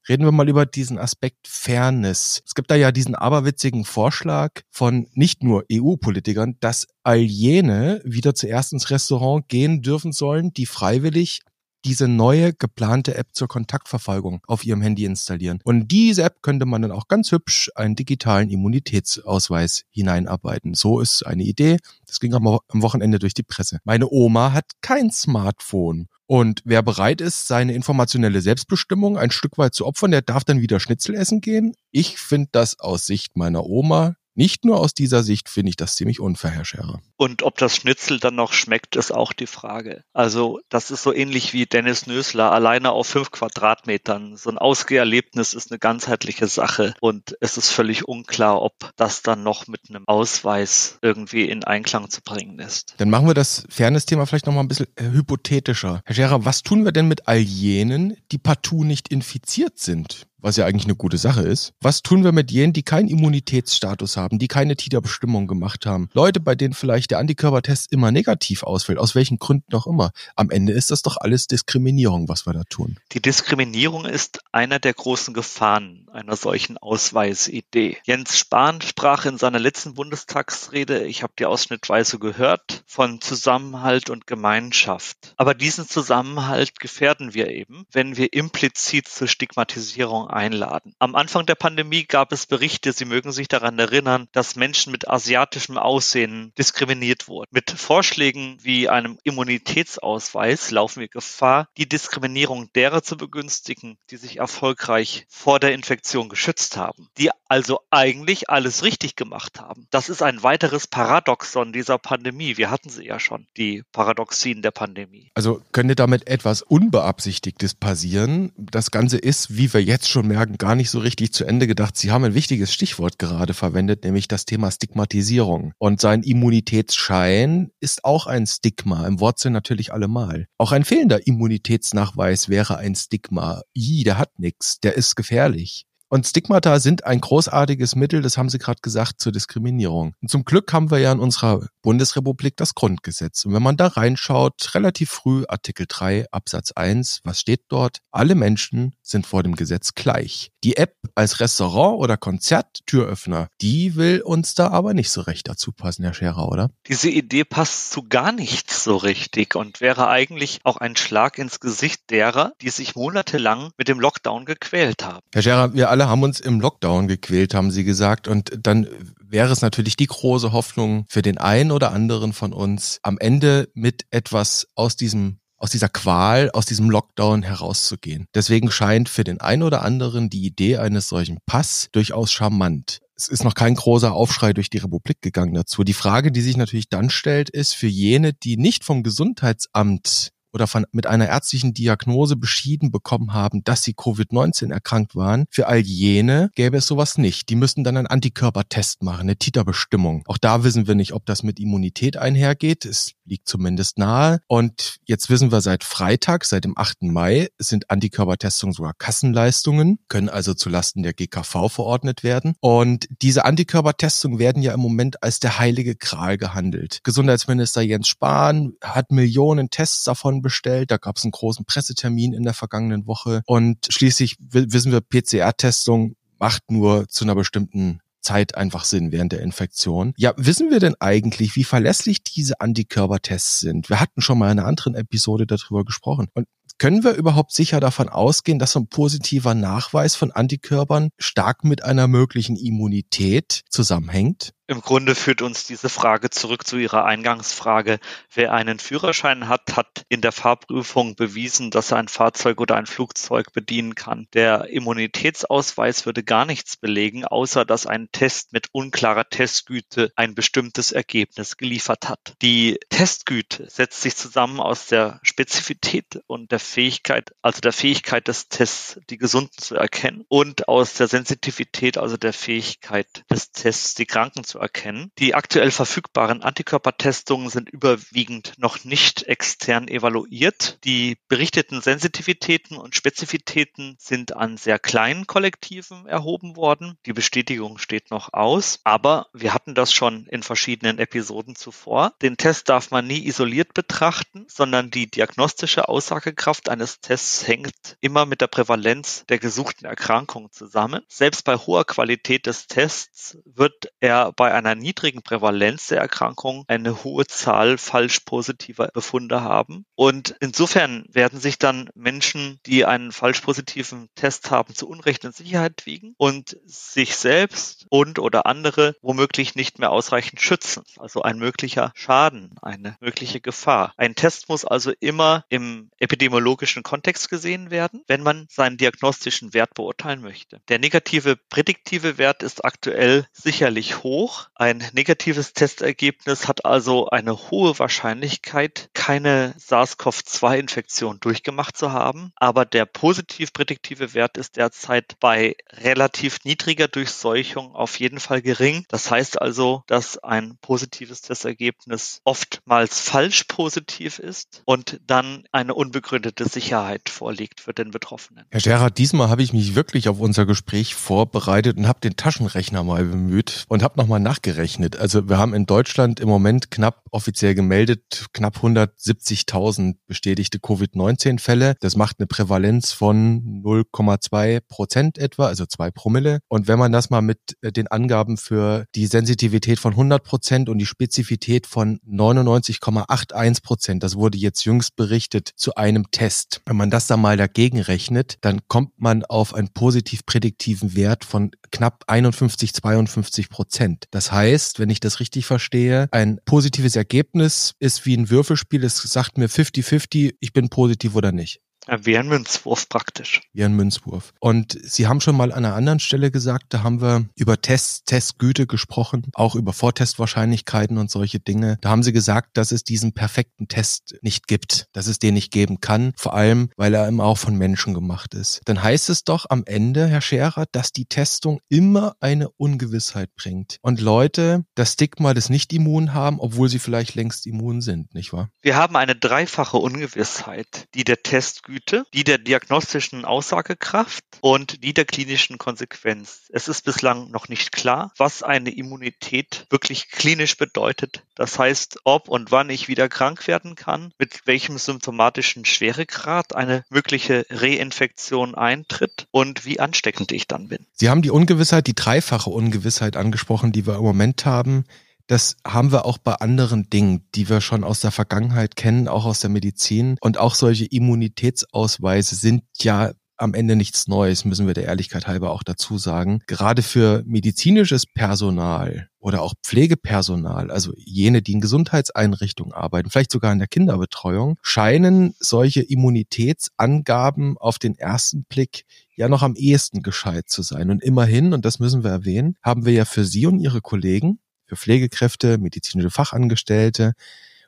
Reden 0.07 0.23
wir 0.23 0.31
mal 0.31 0.49
über 0.49 0.65
diesen 0.65 0.97
Aspekt 0.97 1.47
Fairness. 1.47 2.41
Es 2.45 2.55
gibt 2.55 2.71
da 2.71 2.75
ja 2.75 2.91
diesen 2.91 3.15
aberwitzigen 3.15 3.85
Vorschlag 3.85 4.61
von 4.69 5.07
nicht 5.13 5.43
nur 5.43 5.65
EU-Politikern, 5.71 6.55
dass 6.59 6.87
all 7.03 7.17
jene 7.17 8.01
wieder 8.05 8.33
zuerst 8.33 8.71
ins 8.71 8.91
Restaurant 8.91 9.47
gehen 9.49 9.81
dürfen 9.81 10.11
sollen, 10.11 10.53
die 10.53 10.65
freiwillig 10.65 11.41
diese 11.85 12.07
neue 12.07 12.53
geplante 12.53 13.15
App 13.15 13.27
zur 13.33 13.47
Kontaktverfolgung 13.47 14.41
auf 14.47 14.63
Ihrem 14.65 14.81
Handy 14.81 15.05
installieren. 15.05 15.59
Und 15.63 15.89
diese 15.91 16.23
App 16.23 16.41
könnte 16.41 16.65
man 16.65 16.81
dann 16.81 16.91
auch 16.91 17.07
ganz 17.07 17.31
hübsch 17.31 17.69
einen 17.75 17.95
digitalen 17.95 18.49
Immunitätsausweis 18.49 19.83
hineinarbeiten. 19.89 20.73
So 20.73 20.99
ist 20.99 21.25
eine 21.25 21.43
Idee. 21.43 21.77
Das 22.05 22.19
ging 22.19 22.33
am 22.33 22.43
Wochenende 22.45 23.19
durch 23.19 23.33
die 23.33 23.43
Presse. 23.43 23.79
Meine 23.83 24.09
Oma 24.09 24.53
hat 24.53 24.65
kein 24.81 25.11
Smartphone. 25.11 26.07
Und 26.25 26.61
wer 26.63 26.83
bereit 26.83 27.21
ist, 27.21 27.47
seine 27.47 27.73
informationelle 27.73 28.41
Selbstbestimmung 28.41 29.17
ein 29.17 29.31
Stück 29.31 29.57
weit 29.57 29.73
zu 29.73 29.87
opfern, 29.87 30.11
der 30.11 30.21
darf 30.21 30.43
dann 30.43 30.61
wieder 30.61 30.79
Schnitzel 30.79 31.15
essen 31.15 31.41
gehen. 31.41 31.73
Ich 31.89 32.19
finde 32.19 32.49
das 32.51 32.79
aus 32.79 33.07
Sicht 33.07 33.35
meiner 33.35 33.65
Oma 33.65 34.15
nicht 34.39 34.63
nur 34.63 34.79
aus 34.79 34.93
dieser 34.93 35.21
Sicht 35.21 35.49
finde 35.49 35.71
ich 35.71 35.75
das 35.75 35.97
ziemlich 35.97 36.21
unfair, 36.21 36.51
Herr 36.51 36.63
Scherer. 36.63 37.01
Und 37.17 37.43
ob 37.43 37.57
das 37.57 37.75
Schnitzel 37.75 38.21
dann 38.21 38.35
noch 38.35 38.53
schmeckt, 38.53 38.95
ist 38.95 39.11
auch 39.11 39.33
die 39.33 39.47
Frage. 39.47 40.05
Also 40.13 40.61
das 40.69 40.91
ist 40.91 41.03
so 41.03 41.13
ähnlich 41.13 41.51
wie 41.51 41.65
Dennis 41.65 42.07
Nösler, 42.07 42.49
alleine 42.53 42.91
auf 42.91 43.05
fünf 43.05 43.31
Quadratmetern. 43.31 44.37
So 44.37 44.49
ein 44.49 44.57
Ausgeherlebnis 44.57 45.53
ist 45.53 45.71
eine 45.71 45.77
ganzheitliche 45.77 46.47
Sache 46.47 46.93
und 47.01 47.35
es 47.41 47.57
ist 47.57 47.69
völlig 47.71 48.07
unklar, 48.07 48.61
ob 48.61 48.73
das 48.95 49.23
dann 49.23 49.43
noch 49.43 49.67
mit 49.67 49.81
einem 49.89 50.05
Ausweis 50.07 50.99
irgendwie 51.01 51.49
in 51.49 51.65
Einklang 51.65 52.09
zu 52.09 52.21
bringen 52.21 52.59
ist. 52.59 52.95
Dann 52.95 53.09
machen 53.09 53.27
wir 53.27 53.33
das 53.33 53.65
Fairness-Thema 53.69 54.25
vielleicht 54.25 54.45
nochmal 54.45 54.63
ein 54.63 54.69
bisschen 54.69 54.87
äh, 54.95 55.03
hypothetischer. 55.03 56.01
Herr 56.05 56.15
Scherer, 56.15 56.45
was 56.45 56.63
tun 56.63 56.85
wir 56.85 56.93
denn 56.93 57.09
mit 57.09 57.27
all 57.27 57.39
jenen, 57.39 58.15
die 58.31 58.37
partout 58.37 58.85
nicht 58.85 59.09
infiziert 59.09 59.79
sind? 59.79 60.29
Was 60.41 60.57
ja 60.57 60.65
eigentlich 60.65 60.85
eine 60.85 60.95
gute 60.95 61.17
Sache 61.17 61.41
ist. 61.41 61.73
Was 61.81 62.01
tun 62.01 62.23
wir 62.23 62.31
mit 62.31 62.51
jenen, 62.51 62.73
die 62.73 62.83
keinen 62.83 63.07
Immunitätsstatus 63.07 64.17
haben, 64.17 64.39
die 64.39 64.47
keine 64.47 64.75
Titerbestimmung 64.75 65.47
gemacht 65.47 65.85
haben? 65.85 66.09
Leute, 66.13 66.39
bei 66.39 66.55
denen 66.55 66.73
vielleicht 66.73 67.11
der 67.11 67.19
Antikörpertest 67.19 67.91
immer 67.91 68.11
negativ 68.11 68.63
ausfällt, 68.63 68.99
aus 68.99 69.15
welchen 69.15 69.39
Gründen 69.39 69.73
auch 69.75 69.87
immer. 69.87 70.11
Am 70.35 70.49
Ende 70.49 70.73
ist 70.73 70.91
das 70.91 71.01
doch 71.01 71.17
alles 71.17 71.47
Diskriminierung, 71.47 72.29
was 72.29 72.45
wir 72.45 72.53
da 72.53 72.63
tun. 72.63 72.97
Die 73.11 73.21
Diskriminierung 73.21 74.05
ist 74.05 74.39
einer 74.51 74.79
der 74.79 74.93
großen 74.93 75.33
Gefahren 75.33 76.07
einer 76.11 76.35
solchen 76.35 76.77
Ausweisidee. 76.77 77.97
Jens 78.03 78.37
Spahn 78.37 78.81
sprach 78.81 79.25
in 79.25 79.37
seiner 79.37 79.59
letzten 79.59 79.93
Bundestagsrede, 79.93 81.05
ich 81.05 81.23
habe 81.23 81.33
die 81.37 81.45
ausschnittweise 81.45 82.19
gehört, 82.19 82.83
von 82.85 83.21
Zusammenhalt 83.21 84.09
und 84.09 84.27
Gemeinschaft. 84.27 85.33
Aber 85.37 85.53
diesen 85.53 85.87
Zusammenhalt 85.87 86.79
gefährden 86.79 87.33
wir 87.33 87.49
eben, 87.49 87.85
wenn 87.91 88.17
wir 88.17 88.33
implizit 88.33 89.07
zur 89.07 89.27
Stigmatisierung 89.27 90.28
einladen. 90.29 90.93
Am 90.99 91.15
Anfang 91.15 91.45
der 91.45 91.55
Pandemie 91.55 92.05
gab 92.05 92.31
es 92.31 92.45
Berichte, 92.45 92.93
Sie 92.93 93.05
mögen 93.05 93.31
sich 93.31 93.47
daran 93.47 93.79
erinnern, 93.79 94.27
dass 94.31 94.55
Menschen 94.55 94.91
mit 94.91 95.07
asiatischem 95.07 95.77
Aussehen 95.77 96.53
diskriminiert 96.57 97.27
wurden. 97.27 97.49
Mit 97.51 97.71
Vorschlägen 97.71 98.57
wie 98.61 98.89
einem 98.89 99.17
Immunitätsausweis 99.23 100.71
laufen 100.71 101.01
wir 101.01 101.07
Gefahr, 101.07 101.67
die 101.77 101.87
Diskriminierung 101.87 102.71
derer 102.73 103.03
zu 103.03 103.17
begünstigen, 103.17 103.97
die 104.09 104.17
sich 104.17 104.37
erfolgreich 104.37 105.25
vor 105.29 105.59
der 105.59 105.73
Infektion 105.73 106.29
geschützt 106.29 106.77
haben, 106.77 107.07
die 107.17 107.29
also 107.47 107.79
eigentlich 107.89 108.49
alles 108.49 108.83
richtig 108.83 109.15
gemacht 109.15 109.59
haben. 109.59 109.87
Das 109.89 110.09
ist 110.09 110.21
ein 110.21 110.43
weiteres 110.43 110.87
Paradoxon 110.87 111.73
dieser 111.73 111.97
Pandemie. 111.97 112.57
Wir 112.57 112.69
hatten 112.69 112.89
sie 112.89 113.05
ja 113.05 113.19
schon, 113.19 113.47
die 113.57 113.83
Paradoxien 113.91 114.61
der 114.61 114.71
Pandemie. 114.71 115.31
Also 115.33 115.61
könnte 115.71 115.95
damit 115.95 116.27
etwas 116.27 116.61
Unbeabsichtigtes 116.61 117.73
passieren. 117.73 118.51
Das 118.57 118.91
Ganze 118.91 119.17
ist, 119.17 119.57
wie 119.57 119.73
wir 119.73 119.83
jetzt 119.83 120.09
schon 120.09 120.18
merken, 120.23 120.57
gar 120.57 120.75
nicht 120.75 120.89
so 120.89 120.99
richtig 120.99 121.33
zu 121.33 121.45
Ende 121.45 121.67
gedacht. 121.67 121.97
Sie 121.97 122.11
haben 122.11 122.23
ein 122.23 122.33
wichtiges 122.33 122.73
Stichwort 122.73 123.19
gerade 123.19 123.53
verwendet, 123.53 124.03
nämlich 124.03 124.27
das 124.27 124.45
Thema 124.45 124.71
Stigmatisierung. 124.71 125.73
Und 125.77 126.01
sein 126.01 126.23
Immunitätsschein 126.23 127.71
ist 127.79 128.05
auch 128.05 128.27
ein 128.27 128.47
Stigma, 128.47 129.07
im 129.07 129.19
Wortsinn 129.19 129.53
natürlich 129.53 129.93
allemal. 129.93 130.47
Auch 130.57 130.71
ein 130.71 130.85
fehlender 130.85 131.25
Immunitätsnachweis 131.25 132.49
wäre 132.49 132.77
ein 132.77 132.95
Stigma. 132.95 133.61
I, 133.75 134.03
der 134.03 134.17
hat 134.17 134.39
nichts, 134.39 134.79
der 134.79 134.95
ist 134.95 135.15
gefährlich. 135.15 135.85
Und 136.11 136.25
Stigmata 136.25 136.79
sind 136.79 137.05
ein 137.05 137.21
großartiges 137.21 137.95
Mittel, 137.95 138.23
das 138.23 138.35
haben 138.35 138.49
Sie 138.49 138.57
gerade 138.57 138.81
gesagt, 138.81 139.21
zur 139.21 139.31
Diskriminierung. 139.31 140.15
Und 140.21 140.31
zum 140.31 140.43
Glück 140.43 140.73
haben 140.73 140.89
wir 140.89 140.97
ja 140.97 141.11
in 141.11 141.19
unserer 141.19 141.67
Bundesrepublik 141.83 142.57
das 142.57 142.73
Grundgesetz. 142.73 143.45
Und 143.45 143.53
wenn 143.53 143.61
man 143.61 143.77
da 143.77 143.87
reinschaut, 143.87 144.73
relativ 144.73 145.11
früh 145.11 145.43
Artikel 145.47 145.85
3 145.87 146.25
Absatz 146.31 146.71
1, 146.71 147.21
was 147.23 147.39
steht 147.39 147.61
dort? 147.69 147.99
Alle 148.11 148.33
Menschen 148.33 148.95
sind 149.03 149.27
vor 149.27 149.43
dem 149.43 149.55
Gesetz 149.55 149.93
gleich. 149.93 150.51
Die 150.63 150.77
App 150.77 150.95
als 151.13 151.39
Restaurant 151.39 151.99
oder 151.99 152.17
Konzerttüröffner, 152.17 153.47
die 153.61 153.95
will 153.95 154.21
uns 154.21 154.55
da 154.55 154.69
aber 154.71 154.95
nicht 154.95 155.11
so 155.11 155.21
recht 155.21 155.47
dazu 155.47 155.71
passen, 155.71 156.03
Herr 156.03 156.15
Scherer, 156.15 156.49
oder? 156.49 156.71
Diese 156.87 157.09
Idee 157.09 157.43
passt 157.43 157.91
zu 157.91 158.03
gar 158.03 158.31
nichts 158.31 158.83
so 158.83 158.97
richtig 158.97 159.55
und 159.55 159.79
wäre 159.79 160.07
eigentlich 160.07 160.59
auch 160.63 160.77
ein 160.77 160.95
Schlag 160.95 161.37
ins 161.37 161.59
Gesicht 161.59 162.09
derer, 162.09 162.53
die 162.61 162.69
sich 162.69 162.95
monatelang 162.95 163.69
mit 163.77 163.87
dem 163.87 163.99
Lockdown 163.99 164.45
gequält 164.45 165.03
haben. 165.03 165.19
Herr 165.33 165.43
Scherer, 165.43 165.73
wir 165.73 165.89
alle 165.89 165.98
alle 165.99 166.09
haben 166.09 166.23
uns 166.23 166.39
im 166.39 166.61
Lockdown 166.61 167.09
gequält, 167.09 167.53
haben 167.53 167.71
sie 167.71 167.83
gesagt. 167.83 168.29
Und 168.29 168.57
dann 168.63 168.87
wäre 169.21 169.51
es 169.51 169.61
natürlich 169.61 169.97
die 169.97 170.07
große 170.07 170.53
Hoffnung 170.53 171.05
für 171.09 171.21
den 171.21 171.37
einen 171.37 171.71
oder 171.71 171.91
anderen 171.91 172.31
von 172.31 172.53
uns, 172.53 172.99
am 173.03 173.17
Ende 173.17 173.67
mit 173.73 174.05
etwas 174.09 174.67
aus 174.75 174.95
diesem 174.95 175.39
aus 175.57 175.71
dieser 175.71 175.89
Qual, 175.89 176.51
aus 176.51 176.65
diesem 176.65 176.89
Lockdown 176.89 177.43
herauszugehen. 177.43 178.27
Deswegen 178.33 178.71
scheint 178.71 179.09
für 179.09 179.25
den 179.25 179.41
einen 179.41 179.63
oder 179.63 179.81
anderen 179.81 180.29
die 180.29 180.45
Idee 180.45 180.77
eines 180.77 181.09
solchen 181.09 181.39
Pass 181.45 181.89
durchaus 181.91 182.31
charmant. 182.31 183.01
Es 183.17 183.27
ist 183.27 183.43
noch 183.43 183.55
kein 183.55 183.75
großer 183.75 184.13
Aufschrei 184.13 184.53
durch 184.53 184.69
die 184.69 184.77
Republik 184.77 185.21
gegangen 185.21 185.53
dazu. 185.53 185.83
Die 185.83 185.91
Frage, 185.91 186.31
die 186.31 186.39
sich 186.39 186.55
natürlich 186.55 186.87
dann 186.87 187.09
stellt, 187.09 187.49
ist 187.49 187.75
für 187.75 187.87
jene, 187.87 188.31
die 188.31 188.55
nicht 188.55 188.85
vom 188.85 189.03
Gesundheitsamt 189.03 190.31
oder 190.53 190.67
von, 190.67 190.85
mit 190.91 191.07
einer 191.07 191.27
ärztlichen 191.27 191.73
Diagnose 191.73 192.35
beschieden 192.35 192.91
bekommen 192.91 193.33
haben, 193.33 193.63
dass 193.63 193.83
sie 193.83 193.93
Covid-19 193.93 194.71
erkrankt 194.71 195.15
waren. 195.15 195.45
Für 195.49 195.67
all 195.67 195.79
jene 195.79 196.49
gäbe 196.55 196.77
es 196.77 196.87
sowas 196.87 197.17
nicht. 197.17 197.49
Die 197.49 197.55
müssten 197.55 197.83
dann 197.83 197.97
einen 197.97 198.07
Antikörpertest 198.07 199.03
machen, 199.03 199.21
eine 199.21 199.37
Titerbestimmung. 199.37 200.23
Auch 200.27 200.37
da 200.37 200.63
wissen 200.63 200.87
wir 200.87 200.95
nicht, 200.95 201.13
ob 201.13 201.25
das 201.25 201.43
mit 201.43 201.59
Immunität 201.59 202.17
einhergeht. 202.17 202.85
Es 202.85 203.13
liegt 203.25 203.47
zumindest 203.47 203.97
nahe. 203.97 204.39
Und 204.47 204.97
jetzt 205.05 205.29
wissen 205.29 205.51
wir 205.51 205.61
seit 205.61 205.83
Freitag, 205.83 206.45
seit 206.45 206.65
dem 206.65 206.77
8. 206.77 207.03
Mai, 207.03 207.49
sind 207.57 207.89
Antikörpertestungen 207.89 208.73
sogar 208.73 208.93
Kassenleistungen, 208.97 209.99
können 210.07 210.29
also 210.29 210.53
zulasten 210.53 211.03
der 211.03 211.13
GKV 211.13 211.69
verordnet 211.69 212.23
werden. 212.23 212.55
Und 212.59 213.07
diese 213.21 213.45
Antikörpertestungen 213.45 214.39
werden 214.39 214.61
ja 214.61 214.73
im 214.73 214.79
Moment 214.79 215.21
als 215.23 215.39
der 215.39 215.59
heilige 215.59 215.95
Kral 215.95 216.37
gehandelt. 216.37 216.99
Gesundheitsminister 217.03 217.81
Jens 217.81 218.07
Spahn 218.07 218.73
hat 218.83 219.11
Millionen 219.11 219.69
Tests 219.69 220.03
davon 220.03 220.38
bestellt. 220.41 220.91
Da 220.91 220.97
gab 220.97 221.17
es 221.17 221.23
einen 221.23 221.31
großen 221.31 221.65
Pressetermin 221.65 222.33
in 222.33 222.43
der 222.43 222.53
vergangenen 222.53 223.07
Woche. 223.07 223.41
Und 223.45 223.87
schließlich 223.89 224.37
wissen 224.39 224.91
wir, 224.91 225.01
PCR-Testung 225.01 226.15
macht 226.39 226.71
nur 226.71 227.07
zu 227.07 227.25
einer 227.25 227.35
bestimmten 227.35 227.99
Zeit 228.21 228.55
einfach 228.55 228.83
Sinn 228.83 229.11
während 229.11 229.31
der 229.31 229.41
Infektion. 229.41 230.13
Ja, 230.17 230.33
wissen 230.37 230.69
wir 230.69 230.79
denn 230.79 230.95
eigentlich, 230.99 231.55
wie 231.55 231.63
verlässlich 231.63 232.23
diese 232.23 232.59
Antikörpertests 232.59 233.59
sind? 233.59 233.89
Wir 233.89 233.99
hatten 233.99 234.21
schon 234.21 234.37
mal 234.37 234.51
in 234.51 234.59
einer 234.59 234.67
anderen 234.67 234.95
Episode 234.95 235.47
darüber 235.47 235.85
gesprochen. 235.85 236.27
Und 236.33 236.47
können 236.77 237.03
wir 237.03 237.13
überhaupt 237.13 237.51
sicher 237.51 237.79
davon 237.79 238.07
ausgehen, 238.07 238.57
dass 238.57 238.71
so 238.71 238.79
ein 238.79 238.87
positiver 238.87 239.53
Nachweis 239.53 240.15
von 240.15 240.31
Antikörpern 240.31 241.09
stark 241.17 241.63
mit 241.63 241.83
einer 241.83 242.07
möglichen 242.07 242.55
Immunität 242.55 243.63
zusammenhängt? 243.69 244.53
Im 244.69 244.81
Grunde 244.81 245.15
führt 245.15 245.41
uns 245.41 245.65
diese 245.65 245.89
Frage 245.89 246.29
zurück 246.29 246.67
zu 246.67 246.77
Ihrer 246.77 247.03
Eingangsfrage. 247.03 247.97
Wer 248.31 248.53
einen 248.53 248.77
Führerschein 248.77 249.47
hat, 249.47 249.75
hat 249.75 250.05
in 250.09 250.21
der 250.21 250.31
Fahrprüfung 250.31 251.15
bewiesen, 251.15 251.71
dass 251.71 251.89
er 251.89 251.97
ein 251.97 252.07
Fahrzeug 252.07 252.61
oder 252.61 252.75
ein 252.75 252.85
Flugzeug 252.85 253.51
bedienen 253.51 253.95
kann. 253.95 254.27
Der 254.35 254.69
Immunitätsausweis 254.69 256.05
würde 256.05 256.23
gar 256.23 256.45
nichts 256.45 256.77
belegen, 256.77 257.25
außer 257.25 257.65
dass 257.65 257.87
ein 257.87 258.09
Test 258.11 258.53
mit 258.53 258.67
unklarer 258.71 259.27
Testgüte 259.27 260.11
ein 260.15 260.35
bestimmtes 260.35 260.91
Ergebnis 260.91 261.57
geliefert 261.57 262.07
hat. 262.07 262.35
Die 262.43 262.79
Testgüte 262.91 263.67
setzt 263.71 264.03
sich 264.03 264.15
zusammen 264.15 264.59
aus 264.59 264.85
der 264.85 265.19
Spezifität 265.23 266.21
und 266.27 266.51
der 266.51 266.59
Fähigkeit, 266.59 267.31
also 267.41 267.59
der 267.59 267.73
Fähigkeit 267.73 268.27
des 268.27 268.49
Tests, 268.49 268.99
die 269.09 269.17
Gesunden 269.17 269.57
zu 269.57 269.73
erkennen 269.73 270.25
und 270.27 270.67
aus 270.67 270.93
der 270.93 271.07
Sensitivität, 271.07 271.97
also 271.97 272.17
der 272.17 272.33
Fähigkeit 272.33 273.07
des 273.31 273.51
Tests, 273.51 273.95
die 273.95 274.05
Kranken 274.05 274.43
zu 274.43 274.58
erkennen. 274.59 275.11
Die 275.17 275.35
aktuell 275.35 275.71
verfügbaren 275.71 276.43
Antikörpertestungen 276.43 277.49
sind 277.49 277.69
überwiegend 277.69 278.53
noch 278.57 278.83
nicht 278.83 279.23
extern 279.23 279.87
evaluiert. 279.87 280.79
Die 280.83 281.17
berichteten 281.27 281.81
Sensitivitäten 281.81 282.77
und 282.77 282.95
Spezifitäten 282.95 283.95
sind 283.99 284.35
an 284.35 284.57
sehr 284.57 284.79
kleinen 284.79 285.27
Kollektiven 285.27 286.05
erhoben 286.05 286.55
worden. 286.55 286.97
Die 287.05 287.13
Bestätigung 287.13 287.77
steht 287.77 288.11
noch 288.11 288.33
aus, 288.33 288.79
aber 288.83 289.27
wir 289.33 289.53
hatten 289.53 289.75
das 289.75 289.93
schon 289.93 290.25
in 290.27 290.43
verschiedenen 290.43 290.99
Episoden 290.99 291.55
zuvor. 291.55 292.13
Den 292.21 292.37
Test 292.37 292.69
darf 292.69 292.91
man 292.91 293.07
nie 293.07 293.25
isoliert 293.25 293.73
betrachten, 293.73 294.45
sondern 294.47 294.91
die 294.91 295.09
diagnostische 295.09 295.87
Aussagekraft 295.87 296.69
eines 296.69 297.01
Tests 297.01 297.47
hängt 297.47 297.97
immer 298.01 298.25
mit 298.25 298.41
der 298.41 298.47
Prävalenz 298.47 299.25
der 299.29 299.39
gesuchten 299.39 299.85
Erkrankung 299.85 300.51
zusammen. 300.51 301.03
Selbst 301.07 301.43
bei 301.43 301.55
hoher 301.55 301.85
Qualität 301.85 302.45
des 302.45 302.67
Tests 302.67 303.37
wird 303.45 303.91
er 303.99 304.31
bei 304.33 304.48
bei 304.49 304.55
einer 304.55 304.73
niedrigen 304.73 305.21
Prävalenz 305.21 305.89
der 305.89 305.99
Erkrankung 305.99 306.65
eine 306.67 307.03
hohe 307.03 307.27
Zahl 307.27 307.77
falsch 307.77 308.21
positiver 308.21 308.87
Befunde 308.87 309.41
haben. 309.43 309.85
Und 309.93 310.35
insofern 310.39 311.05
werden 311.07 311.39
sich 311.39 311.59
dann 311.59 311.91
Menschen, 311.93 312.59
die 312.65 312.83
einen 312.83 313.11
falsch 313.11 313.41
positiven 313.41 314.09
Test 314.15 314.49
haben, 314.49 314.73
zu 314.73 314.89
Unrecht 314.89 315.23
in 315.23 315.33
Sicherheit 315.33 315.85
wiegen 315.85 316.15
und 316.17 316.57
sich 316.65 317.15
selbst 317.15 317.85
und 317.91 318.17
oder 318.17 318.47
andere 318.47 318.95
womöglich 319.03 319.53
nicht 319.53 319.77
mehr 319.77 319.91
ausreichend 319.91 320.41
schützen. 320.41 320.81
Also 320.97 321.21
ein 321.21 321.37
möglicher 321.37 321.91
Schaden, 321.93 322.55
eine 322.63 322.97
mögliche 323.01 323.41
Gefahr. 323.41 323.93
Ein 323.97 324.15
Test 324.15 324.49
muss 324.49 324.65
also 324.65 324.91
immer 324.99 325.45
im 325.49 325.91
epidemiologischen 325.99 326.81
Kontext 326.81 327.29
gesehen 327.29 327.69
werden, 327.69 328.01
wenn 328.07 328.23
man 328.23 328.47
seinen 328.49 328.77
diagnostischen 328.77 329.53
Wert 329.53 329.75
beurteilen 329.75 330.21
möchte. 330.21 330.59
Der 330.69 330.79
negative 330.79 331.35
prädiktive 331.35 332.17
Wert 332.17 332.41
ist 332.41 332.65
aktuell 332.65 333.27
sicherlich 333.31 334.01
hoch, 334.01 334.38
ein 334.55 334.83
negatives 334.93 335.53
Testergebnis 335.53 336.47
hat 336.47 336.65
also 336.65 337.09
eine 337.09 337.49
hohe 337.49 337.77
Wahrscheinlichkeit, 337.79 338.89
keine 338.93 339.53
SARS-CoV-2-Infektion 339.57 341.19
durchgemacht 341.19 341.77
zu 341.77 341.91
haben. 341.91 342.31
Aber 342.35 342.65
der 342.65 342.85
positiv 342.85 343.53
prädiktive 343.53 344.13
Wert 344.13 344.37
ist 344.37 344.57
derzeit 344.57 345.15
bei 345.19 345.55
relativ 345.71 346.39
niedriger 346.43 346.87
Durchseuchung 346.87 347.75
auf 347.75 347.99
jeden 347.99 348.19
Fall 348.19 348.41
gering. 348.41 348.85
Das 348.89 349.09
heißt 349.09 349.41
also, 349.41 349.83
dass 349.87 350.17
ein 350.17 350.57
positives 350.61 351.21
Testergebnis 351.21 352.21
oftmals 352.23 352.99
falsch 352.99 353.45
positiv 353.45 354.19
ist 354.19 354.61
und 354.65 354.99
dann 355.05 355.43
eine 355.51 355.73
unbegründete 355.73 356.47
Sicherheit 356.47 357.09
vorliegt 357.09 357.61
für 357.61 357.73
den 357.73 357.91
Betroffenen. 357.91 358.45
Herr 358.51 358.59
Scherer, 358.59 358.91
diesmal 358.91 359.29
habe 359.29 359.43
ich 359.43 359.53
mich 359.53 359.75
wirklich 359.75 360.09
auf 360.09 360.19
unser 360.19 360.45
Gespräch 360.45 360.95
vorbereitet 360.95 361.77
und 361.77 361.87
habe 361.87 361.99
den 362.01 362.15
Taschenrechner 362.15 362.83
mal 362.83 363.05
bemüht 363.05 363.65
und 363.67 363.83
habe 363.83 363.97
nochmal 363.97 364.18
mal 364.19 364.29
nachgerechnet. 364.29 364.97
Also 364.97 365.29
wir 365.29 365.37
haben 365.37 365.53
in 365.53 365.65
Deutschland 365.65 366.19
im 366.19 366.29
Moment 366.29 366.71
knapp 366.71 367.03
offiziell 367.11 367.55
gemeldet, 367.55 368.27
knapp 368.33 368.57
170.000 368.57 369.95
bestätigte 370.05 370.59
Covid-19-Fälle. 370.59 371.75
Das 371.79 371.95
macht 371.95 372.19
eine 372.19 372.27
Prävalenz 372.27 372.91
von 372.91 373.61
0,2 373.63 374.61
Prozent 374.67 375.17
etwa, 375.17 375.47
also 375.47 375.65
zwei 375.65 375.91
Promille. 375.91 376.39
Und 376.47 376.67
wenn 376.67 376.79
man 376.79 376.91
das 376.91 377.09
mal 377.09 377.21
mit 377.21 377.39
äh, 377.61 377.71
den 377.71 377.87
Angaben 377.87 378.37
für 378.37 378.85
die 378.95 379.07
Sensitivität 379.07 379.79
von 379.79 379.93
100 379.93 380.23
Prozent 380.23 380.69
und 380.69 380.77
die 380.77 380.85
Spezifität 380.85 381.65
von 381.65 381.99
99,81 382.07 383.63
Prozent, 383.63 384.03
das 384.03 384.15
wurde 384.15 384.37
jetzt 384.37 384.65
jüngst 384.65 384.95
berichtet, 384.95 385.49
zu 385.55 385.75
einem 385.75 386.11
Test. 386.11 386.61
Wenn 386.65 386.77
man 386.77 386.89
das 386.89 387.07
dann 387.07 387.21
mal 387.21 387.37
dagegen 387.37 387.79
rechnet, 387.81 388.37
dann 388.41 388.61
kommt 388.67 388.99
man 388.99 389.23
auf 389.25 389.53
einen 389.53 389.69
positiv 389.69 390.25
prädiktiven 390.25 390.95
Wert 390.95 391.25
von 391.25 391.51
knapp 391.71 392.03
51, 392.07 392.73
52 392.73 393.49
Prozent. 393.49 394.05
Das 394.11 394.31
heißt, 394.31 394.79
wenn 394.79 394.89
ich 394.89 394.99
das 394.99 395.19
richtig 395.19 395.45
verstehe, 395.45 396.07
ein 396.11 396.39
positives 396.45 396.95
Ergebnis 396.95 397.75
ist 397.79 398.05
wie 398.05 398.17
ein 398.17 398.29
Würfelspiel. 398.29 398.83
Es 398.83 398.97
sagt 398.97 399.37
mir 399.37 399.47
50-50, 399.47 400.35
ich 400.39 400.53
bin 400.53 400.69
positiv 400.69 401.15
oder 401.15 401.31
nicht. 401.31 401.61
Ja, 401.89 402.05
wie 402.05 402.17
ein 402.17 402.27
Münzwurf 402.27 402.87
praktisch. 402.87 403.41
Wie 403.51 403.63
ein 403.63 403.73
Münzwurf. 403.73 404.33
Und 404.39 404.77
Sie 404.83 405.07
haben 405.07 405.21
schon 405.21 405.35
mal 405.35 405.51
an 405.51 405.65
einer 405.65 405.75
anderen 405.75 405.99
Stelle 405.99 406.29
gesagt, 406.29 406.65
da 406.69 406.83
haben 406.83 407.01
wir 407.01 407.25
über 407.35 407.59
Test, 407.61 408.05
Testgüte 408.05 408.67
gesprochen, 408.67 409.25
auch 409.33 409.55
über 409.55 409.73
Vortestwahrscheinlichkeiten 409.73 410.99
und 410.99 411.09
solche 411.09 411.39
Dinge. 411.39 411.79
Da 411.81 411.89
haben 411.89 412.03
Sie 412.03 412.13
gesagt, 412.13 412.57
dass 412.57 412.71
es 412.71 412.83
diesen 412.83 413.13
perfekten 413.13 413.67
Test 413.67 414.19
nicht 414.21 414.47
gibt, 414.47 414.85
dass 414.93 415.07
es 415.07 415.17
den 415.17 415.33
nicht 415.33 415.51
geben 415.51 415.81
kann, 415.81 416.13
vor 416.15 416.35
allem, 416.35 416.69
weil 416.77 416.93
er 416.93 417.07
immer 417.07 417.23
auch 417.23 417.39
von 417.39 417.55
Menschen 417.55 417.95
gemacht 417.95 418.35
ist. 418.35 418.61
Dann 418.65 418.83
heißt 418.83 419.09
es 419.09 419.23
doch 419.23 419.47
am 419.49 419.63
Ende, 419.65 420.07
Herr 420.07 420.21
Scherer, 420.21 420.65
dass 420.71 420.91
die 420.91 421.05
Testung 421.05 421.59
immer 421.69 422.15
eine 422.19 422.49
Ungewissheit 422.49 423.33
bringt. 423.35 423.77
Und 423.81 423.99
Leute 423.99 424.63
das 424.75 424.93
Stigma 424.93 425.33
des 425.33 425.49
Nicht-Immun 425.49 426.13
haben, 426.13 426.39
obwohl 426.39 426.69
sie 426.69 426.79
vielleicht 426.79 427.15
längst 427.15 427.47
immun 427.47 427.81
sind, 427.81 428.13
nicht 428.13 428.31
wahr? 428.31 428.49
Wir 428.61 428.75
haben 428.75 428.95
eine 428.95 429.15
dreifache 429.15 429.77
Ungewissheit, 429.77 430.85
die 430.93 431.03
der 431.03 431.23
Testgüte 431.23 431.78
Güte, 431.79 432.05
die 432.13 432.25
der 432.25 432.37
diagnostischen 432.37 433.23
Aussagekraft 433.23 434.23
und 434.41 434.83
die 434.83 434.93
der 434.93 435.05
klinischen 435.05 435.57
Konsequenz. 435.57 436.41
Es 436.49 436.67
ist 436.67 436.83
bislang 436.83 437.31
noch 437.31 437.47
nicht 437.47 437.71
klar, 437.71 438.11
was 438.17 438.43
eine 438.43 438.71
Immunität 438.71 439.65
wirklich 439.69 440.09
klinisch 440.09 440.57
bedeutet. 440.57 441.23
Das 441.35 441.57
heißt, 441.57 441.99
ob 442.03 442.27
und 442.27 442.51
wann 442.51 442.69
ich 442.69 442.89
wieder 442.89 443.07
krank 443.07 443.47
werden 443.47 443.75
kann, 443.75 444.11
mit 444.19 444.45
welchem 444.45 444.77
symptomatischen 444.77 445.63
Schweregrad 445.63 446.53
eine 446.53 446.83
mögliche 446.89 447.45
Reinfektion 447.49 448.55
eintritt 448.55 449.27
und 449.31 449.65
wie 449.65 449.79
ansteckend 449.79 450.33
ich 450.33 450.47
dann 450.47 450.67
bin. 450.67 450.85
Sie 450.93 451.09
haben 451.09 451.21
die 451.21 451.31
Ungewissheit, 451.31 451.87
die 451.87 451.95
dreifache 451.95 452.49
Ungewissheit 452.49 453.15
angesprochen, 453.15 453.71
die 453.71 453.87
wir 453.87 453.95
im 453.95 454.03
Moment 454.03 454.45
haben. 454.45 454.83
Das 455.29 455.57
haben 455.63 455.91
wir 455.91 456.05
auch 456.05 456.17
bei 456.17 456.33
anderen 456.33 456.89
Dingen, 456.89 457.27
die 457.35 457.49
wir 457.49 457.61
schon 457.61 457.83
aus 457.83 458.01
der 458.01 458.09
Vergangenheit 458.09 458.75
kennen, 458.75 459.07
auch 459.07 459.25
aus 459.25 459.41
der 459.41 459.51
Medizin. 459.51 460.17
Und 460.21 460.39
auch 460.39 460.55
solche 460.55 460.85
Immunitätsausweise 460.85 462.35
sind 462.35 462.63
ja 462.81 463.11
am 463.37 463.53
Ende 463.53 463.75
nichts 463.75 464.07
Neues, 464.07 464.43
müssen 464.43 464.65
wir 464.65 464.73
der 464.73 464.85
Ehrlichkeit 464.85 465.27
halber 465.27 465.51
auch 465.51 465.61
dazu 465.61 465.99
sagen. 465.99 466.41
Gerade 466.47 466.81
für 466.81 467.21
medizinisches 467.27 468.07
Personal 468.07 469.07
oder 469.19 469.43
auch 469.43 469.53
Pflegepersonal, 469.63 470.71
also 470.71 470.93
jene, 470.97 471.43
die 471.43 471.51
in 471.51 471.61
Gesundheitseinrichtungen 471.61 472.73
arbeiten, 472.73 473.11
vielleicht 473.11 473.31
sogar 473.31 473.53
in 473.53 473.59
der 473.59 473.67
Kinderbetreuung, 473.67 474.57
scheinen 474.63 475.35
solche 475.39 475.81
Immunitätsangaben 475.81 477.55
auf 477.59 477.77
den 477.77 477.95
ersten 477.95 478.45
Blick 478.45 478.85
ja 479.15 479.29
noch 479.29 479.43
am 479.43 479.55
ehesten 479.55 480.01
gescheit 480.01 480.49
zu 480.49 480.63
sein. 480.63 480.89
Und 480.89 481.03
immerhin, 481.03 481.53
und 481.53 481.65
das 481.65 481.77
müssen 481.77 482.03
wir 482.03 482.09
erwähnen, 482.09 482.55
haben 482.63 482.85
wir 482.85 482.93
ja 482.93 483.05
für 483.05 483.25
Sie 483.25 483.45
und 483.45 483.59
Ihre 483.59 483.81
Kollegen 483.81 484.39
für 484.69 484.75
Pflegekräfte, 484.75 485.57
medizinische 485.57 486.11
Fachangestellte 486.11 487.13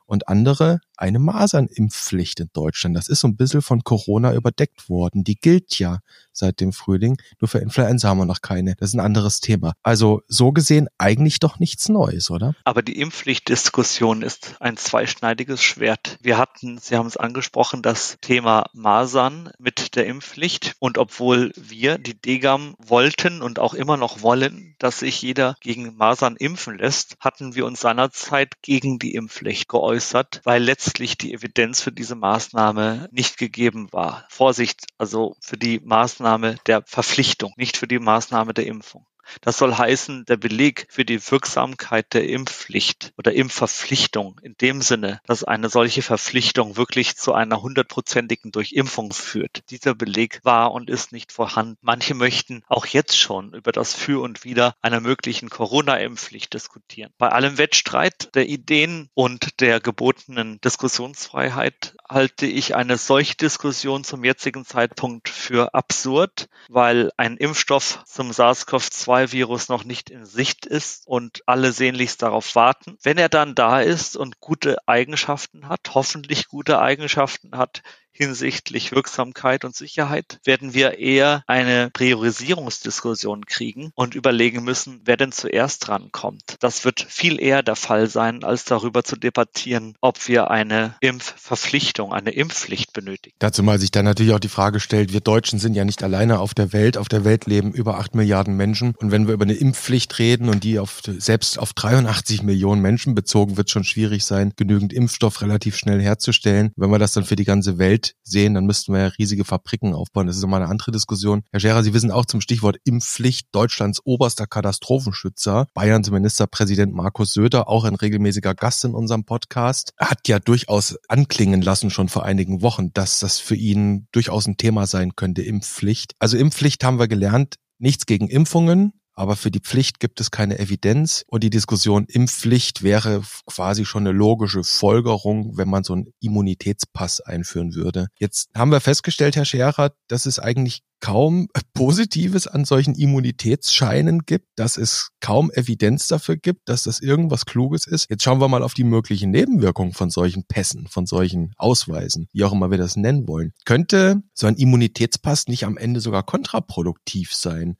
und 0.05 0.27
andere 0.27 0.81
eine 0.97 1.19
Masernimpfpflicht 1.19 2.41
in 2.41 2.49
Deutschland. 2.53 2.95
Das 2.95 3.07
ist 3.07 3.21
so 3.21 3.27
ein 3.27 3.35
bisschen 3.35 3.61
von 3.61 3.83
Corona 3.83 4.33
überdeckt 4.33 4.89
worden. 4.89 5.23
Die 5.23 5.35
gilt 5.35 5.79
ja 5.79 5.99
seit 6.31 6.59
dem 6.59 6.73
Frühling. 6.73 7.17
Nur 7.39 7.47
für 7.47 7.57
Influenza 7.59 8.09
haben 8.09 8.19
wir 8.19 8.25
noch 8.25 8.41
keine. 8.41 8.75
Das 8.75 8.89
ist 8.89 8.93
ein 8.93 8.99
anderes 8.99 9.39
Thema. 9.39 9.73
Also 9.83 10.21
so 10.27 10.51
gesehen 10.51 10.89
eigentlich 10.97 11.39
doch 11.39 11.59
nichts 11.59 11.89
Neues, 11.89 12.29
oder? 12.29 12.55
Aber 12.65 12.83
die 12.83 12.99
Impfpflichtdiskussion 12.99 14.21
ist 14.21 14.55
ein 14.59 14.77
zweischneidiges 14.77 15.63
Schwert. 15.63 16.17
Wir 16.21 16.37
hatten, 16.37 16.77
Sie 16.77 16.97
haben 16.97 17.07
es 17.07 17.17
angesprochen, 17.17 17.81
das 17.81 18.17
Thema 18.21 18.65
Masern 18.73 19.49
mit 19.57 19.95
der 19.95 20.05
Impfpflicht. 20.05 20.75
Und 20.79 20.97
obwohl 20.97 21.51
wir, 21.55 21.97
die 21.97 22.19
Degam, 22.19 22.75
wollten 22.77 23.41
und 23.41 23.59
auch 23.59 23.73
immer 23.73 23.97
noch 23.97 24.21
wollen, 24.21 24.70
dass 24.81 24.99
sich 24.99 25.21
jeder 25.21 25.55
gegen 25.61 25.95
Masern 25.95 26.35
impfen 26.35 26.77
lässt, 26.77 27.17
hatten 27.19 27.55
wir 27.55 27.65
uns 27.65 27.81
seinerzeit 27.81 28.61
gegen 28.61 28.99
die 28.99 29.13
Impfpflicht 29.13 29.67
geäußert, 29.67 30.41
weil 30.43 30.63
letztlich 30.63 31.01
letztlich 31.01 31.17
die 31.17 31.33
Evidenz 31.33 31.81
für 31.81 31.91
diese 31.91 32.15
Maßnahme 32.15 33.07
nicht 33.11 33.37
gegeben 33.37 33.91
war. 33.91 34.25
Vorsicht, 34.29 34.85
also 34.97 35.35
für 35.39 35.57
die 35.57 35.79
Maßnahme 35.79 36.57
der 36.67 36.83
Verpflichtung, 36.85 37.53
nicht 37.57 37.77
für 37.77 37.87
die 37.87 37.99
Maßnahme 37.99 38.53
der 38.53 38.67
Impfung. 38.67 39.05
Das 39.39 39.57
soll 39.57 39.75
heißen, 39.77 40.25
der 40.25 40.37
Beleg 40.37 40.87
für 40.89 41.05
die 41.05 41.21
Wirksamkeit 41.31 42.13
der 42.13 42.27
Impfpflicht 42.27 43.13
oder 43.17 43.33
Impfverpflichtung 43.33 44.39
in 44.43 44.55
dem 44.59 44.81
Sinne, 44.81 45.21
dass 45.25 45.43
eine 45.43 45.69
solche 45.69 46.01
Verpflichtung 46.01 46.75
wirklich 46.75 47.15
zu 47.15 47.33
einer 47.33 47.61
hundertprozentigen 47.61 48.51
Durchimpfung 48.51 49.13
führt. 49.13 49.69
Dieser 49.69 49.95
Beleg 49.95 50.39
war 50.43 50.71
und 50.71 50.89
ist 50.89 51.11
nicht 51.11 51.31
vorhanden. 51.31 51.77
Manche 51.81 52.13
möchten 52.13 52.63
auch 52.67 52.85
jetzt 52.85 53.17
schon 53.17 53.53
über 53.53 53.71
das 53.71 53.93
Für 53.93 54.21
und 54.21 54.43
Wider 54.43 54.75
einer 54.81 54.99
möglichen 54.99 55.49
Corona-Impfpflicht 55.49 56.53
diskutieren. 56.53 57.13
Bei 57.17 57.29
allem 57.29 57.57
Wettstreit 57.57 58.35
der 58.35 58.47
Ideen 58.47 59.09
und 59.13 59.59
der 59.61 59.79
gebotenen 59.79 60.59
Diskussionsfreiheit 60.61 61.95
halte 62.09 62.45
ich 62.45 62.75
eine 62.75 62.97
solche 62.97 63.35
Diskussion 63.35 64.03
zum 64.03 64.23
jetzigen 64.23 64.65
Zeitpunkt 64.65 65.29
für 65.29 65.73
absurd, 65.73 66.49
weil 66.69 67.11
ein 67.17 67.37
Impfstoff 67.37 68.03
zum 68.05 68.31
SARS-CoV-2 68.31 69.20
Virus 69.29 69.69
noch 69.69 69.83
nicht 69.83 70.09
in 70.09 70.25
Sicht 70.25 70.65
ist 70.65 71.05
und 71.05 71.43
alle 71.45 71.71
sehnlichst 71.71 72.21
darauf 72.21 72.55
warten. 72.55 72.97
Wenn 73.03 73.17
er 73.17 73.29
dann 73.29 73.55
da 73.55 73.81
ist 73.81 74.15
und 74.17 74.39
gute 74.39 74.77
Eigenschaften 74.87 75.67
hat, 75.67 75.91
hoffentlich 75.93 76.47
gute 76.47 76.79
Eigenschaften 76.79 77.57
hat, 77.57 77.83
hinsichtlich 78.11 78.91
Wirksamkeit 78.91 79.65
und 79.65 79.75
Sicherheit, 79.75 80.39
werden 80.43 80.73
wir 80.73 80.99
eher 80.99 81.43
eine 81.47 81.89
Priorisierungsdiskussion 81.91 83.45
kriegen 83.45 83.91
und 83.95 84.15
überlegen 84.15 84.63
müssen, 84.63 85.01
wer 85.05 85.17
denn 85.17 85.31
zuerst 85.31 85.87
drankommt. 85.87 86.55
Das 86.59 86.85
wird 86.85 87.01
viel 87.01 87.41
eher 87.41 87.63
der 87.63 87.75
Fall 87.75 88.07
sein, 88.07 88.43
als 88.43 88.65
darüber 88.65 89.03
zu 89.03 89.15
debattieren, 89.15 89.95
ob 90.01 90.27
wir 90.27 90.51
eine 90.51 90.95
Impfverpflichtung, 90.99 92.13
eine 92.13 92.31
Impfpflicht 92.31 92.93
benötigen. 92.93 93.35
Dazu 93.39 93.63
mal 93.63 93.79
sich 93.79 93.91
dann 93.91 94.05
natürlich 94.05 94.33
auch 94.33 94.39
die 94.39 94.49
Frage 94.49 94.79
stellt, 94.79 95.13
wir 95.13 95.21
Deutschen 95.21 95.59
sind 95.59 95.75
ja 95.75 95.85
nicht 95.85 96.03
alleine 96.03 96.39
auf 96.39 96.53
der 96.53 96.73
Welt. 96.73 96.97
Auf 96.97 97.07
der 97.07 97.23
Welt 97.23 97.45
leben 97.45 97.71
über 97.71 97.97
acht 97.97 98.15
Milliarden 98.15 98.55
Menschen. 98.57 98.93
Und 98.97 99.11
wenn 99.11 99.27
wir 99.27 99.33
über 99.33 99.45
eine 99.45 99.53
Impfpflicht 99.53 100.17
reden 100.19 100.49
und 100.49 100.63
die 100.63 100.79
auf, 100.79 101.01
selbst 101.05 101.57
auf 101.59 101.73
83 101.73 102.43
Millionen 102.43 102.81
Menschen 102.81 103.15
bezogen, 103.15 103.57
wird 103.57 103.69
schon 103.69 103.83
schwierig 103.83 104.25
sein, 104.25 104.53
genügend 104.55 104.93
Impfstoff 104.93 105.41
relativ 105.41 105.77
schnell 105.77 106.01
herzustellen. 106.01 106.71
Wenn 106.75 106.89
wir 106.89 106.99
das 106.99 107.13
dann 107.13 107.23
für 107.23 107.35
die 107.35 107.45
ganze 107.45 107.77
Welt 107.77 108.00
sehen, 108.23 108.53
dann 108.53 108.65
müssten 108.65 108.93
wir 108.93 109.01
ja 109.01 109.07
riesige 109.07 109.45
Fabriken 109.45 109.93
aufbauen. 109.93 110.27
Das 110.27 110.37
ist 110.37 110.43
immer 110.43 110.57
eine 110.57 110.67
andere 110.67 110.91
Diskussion. 110.91 111.43
Herr 111.51 111.59
Scherer, 111.59 111.83
Sie 111.83 111.93
wissen 111.93 112.11
auch 112.11 112.25
zum 112.25 112.41
Stichwort 112.41 112.77
Impfpflicht 112.83 113.47
Deutschlands 113.51 114.01
oberster 114.03 114.47
Katastrophenschützer, 114.47 115.67
Bayerns 115.73 116.09
Ministerpräsident 116.11 116.93
Markus 116.93 117.33
Söder, 117.33 117.67
auch 117.67 117.83
ein 117.83 117.95
regelmäßiger 117.95 118.55
Gast 118.55 118.85
in 118.85 118.93
unserem 118.93 119.25
Podcast, 119.25 119.93
hat 119.97 120.27
ja 120.27 120.39
durchaus 120.39 120.97
anklingen 121.07 121.61
lassen 121.61 121.89
schon 121.89 122.09
vor 122.09 122.25
einigen 122.25 122.61
Wochen, 122.61 122.91
dass 122.93 123.19
das 123.19 123.39
für 123.39 123.55
ihn 123.55 124.07
durchaus 124.11 124.47
ein 124.47 124.57
Thema 124.57 124.87
sein 124.87 125.15
könnte, 125.15 125.41
Impfpflicht. 125.41 126.13
Also 126.19 126.37
Impfpflicht 126.37 126.83
haben 126.83 126.99
wir 126.99 127.07
gelernt, 127.07 127.55
nichts 127.79 128.05
gegen 128.05 128.27
Impfungen, 128.27 128.93
aber 129.13 129.35
für 129.35 129.51
die 129.51 129.59
Pflicht 129.59 129.99
gibt 129.99 130.19
es 130.19 130.31
keine 130.31 130.59
Evidenz 130.59 131.23
und 131.27 131.43
die 131.43 131.49
Diskussion 131.49 132.05
Impfpflicht 132.05 132.83
wäre 132.83 133.23
quasi 133.45 133.85
schon 133.85 134.07
eine 134.07 134.17
logische 134.17 134.63
Folgerung, 134.63 135.57
wenn 135.57 135.69
man 135.69 135.83
so 135.83 135.93
einen 135.93 136.13
Immunitätspass 136.19 137.21
einführen 137.21 137.75
würde. 137.75 138.07
Jetzt 138.17 138.49
haben 138.55 138.71
wir 138.71 138.79
festgestellt, 138.79 139.35
Herr 139.35 139.45
Scherer, 139.45 139.91
dass 140.07 140.25
es 140.25 140.39
eigentlich 140.39 140.83
kaum 141.01 141.47
Positives 141.73 142.47
an 142.47 142.63
solchen 142.63 142.95
Immunitätsscheinen 142.95 144.21
gibt, 144.25 144.47
dass 144.55 144.77
es 144.77 145.09
kaum 145.19 145.51
Evidenz 145.51 146.07
dafür 146.07 146.37
gibt, 146.37 146.69
dass 146.69 146.83
das 146.83 147.01
irgendwas 147.01 147.45
Kluges 147.45 147.87
ist. 147.87 148.09
Jetzt 148.09 148.23
schauen 148.23 148.39
wir 148.39 148.47
mal 148.47 148.63
auf 148.63 148.73
die 148.73 148.83
möglichen 148.83 149.31
Nebenwirkungen 149.31 149.93
von 149.93 150.09
solchen 150.09 150.45
Pässen, 150.45 150.87
von 150.87 151.05
solchen 151.05 151.53
Ausweisen, 151.57 152.27
wie 152.31 152.43
auch 152.43 152.53
immer 152.53 152.71
wir 152.71 152.77
das 152.77 152.95
nennen 152.95 153.27
wollen. 153.27 153.51
Könnte 153.65 154.21
so 154.33 154.47
ein 154.47 154.55
Immunitätspass 154.55 155.47
nicht 155.47 155.65
am 155.65 155.77
Ende 155.77 155.99
sogar 155.99 156.23
kontraproduktiv 156.23 157.33
sein? 157.33 157.77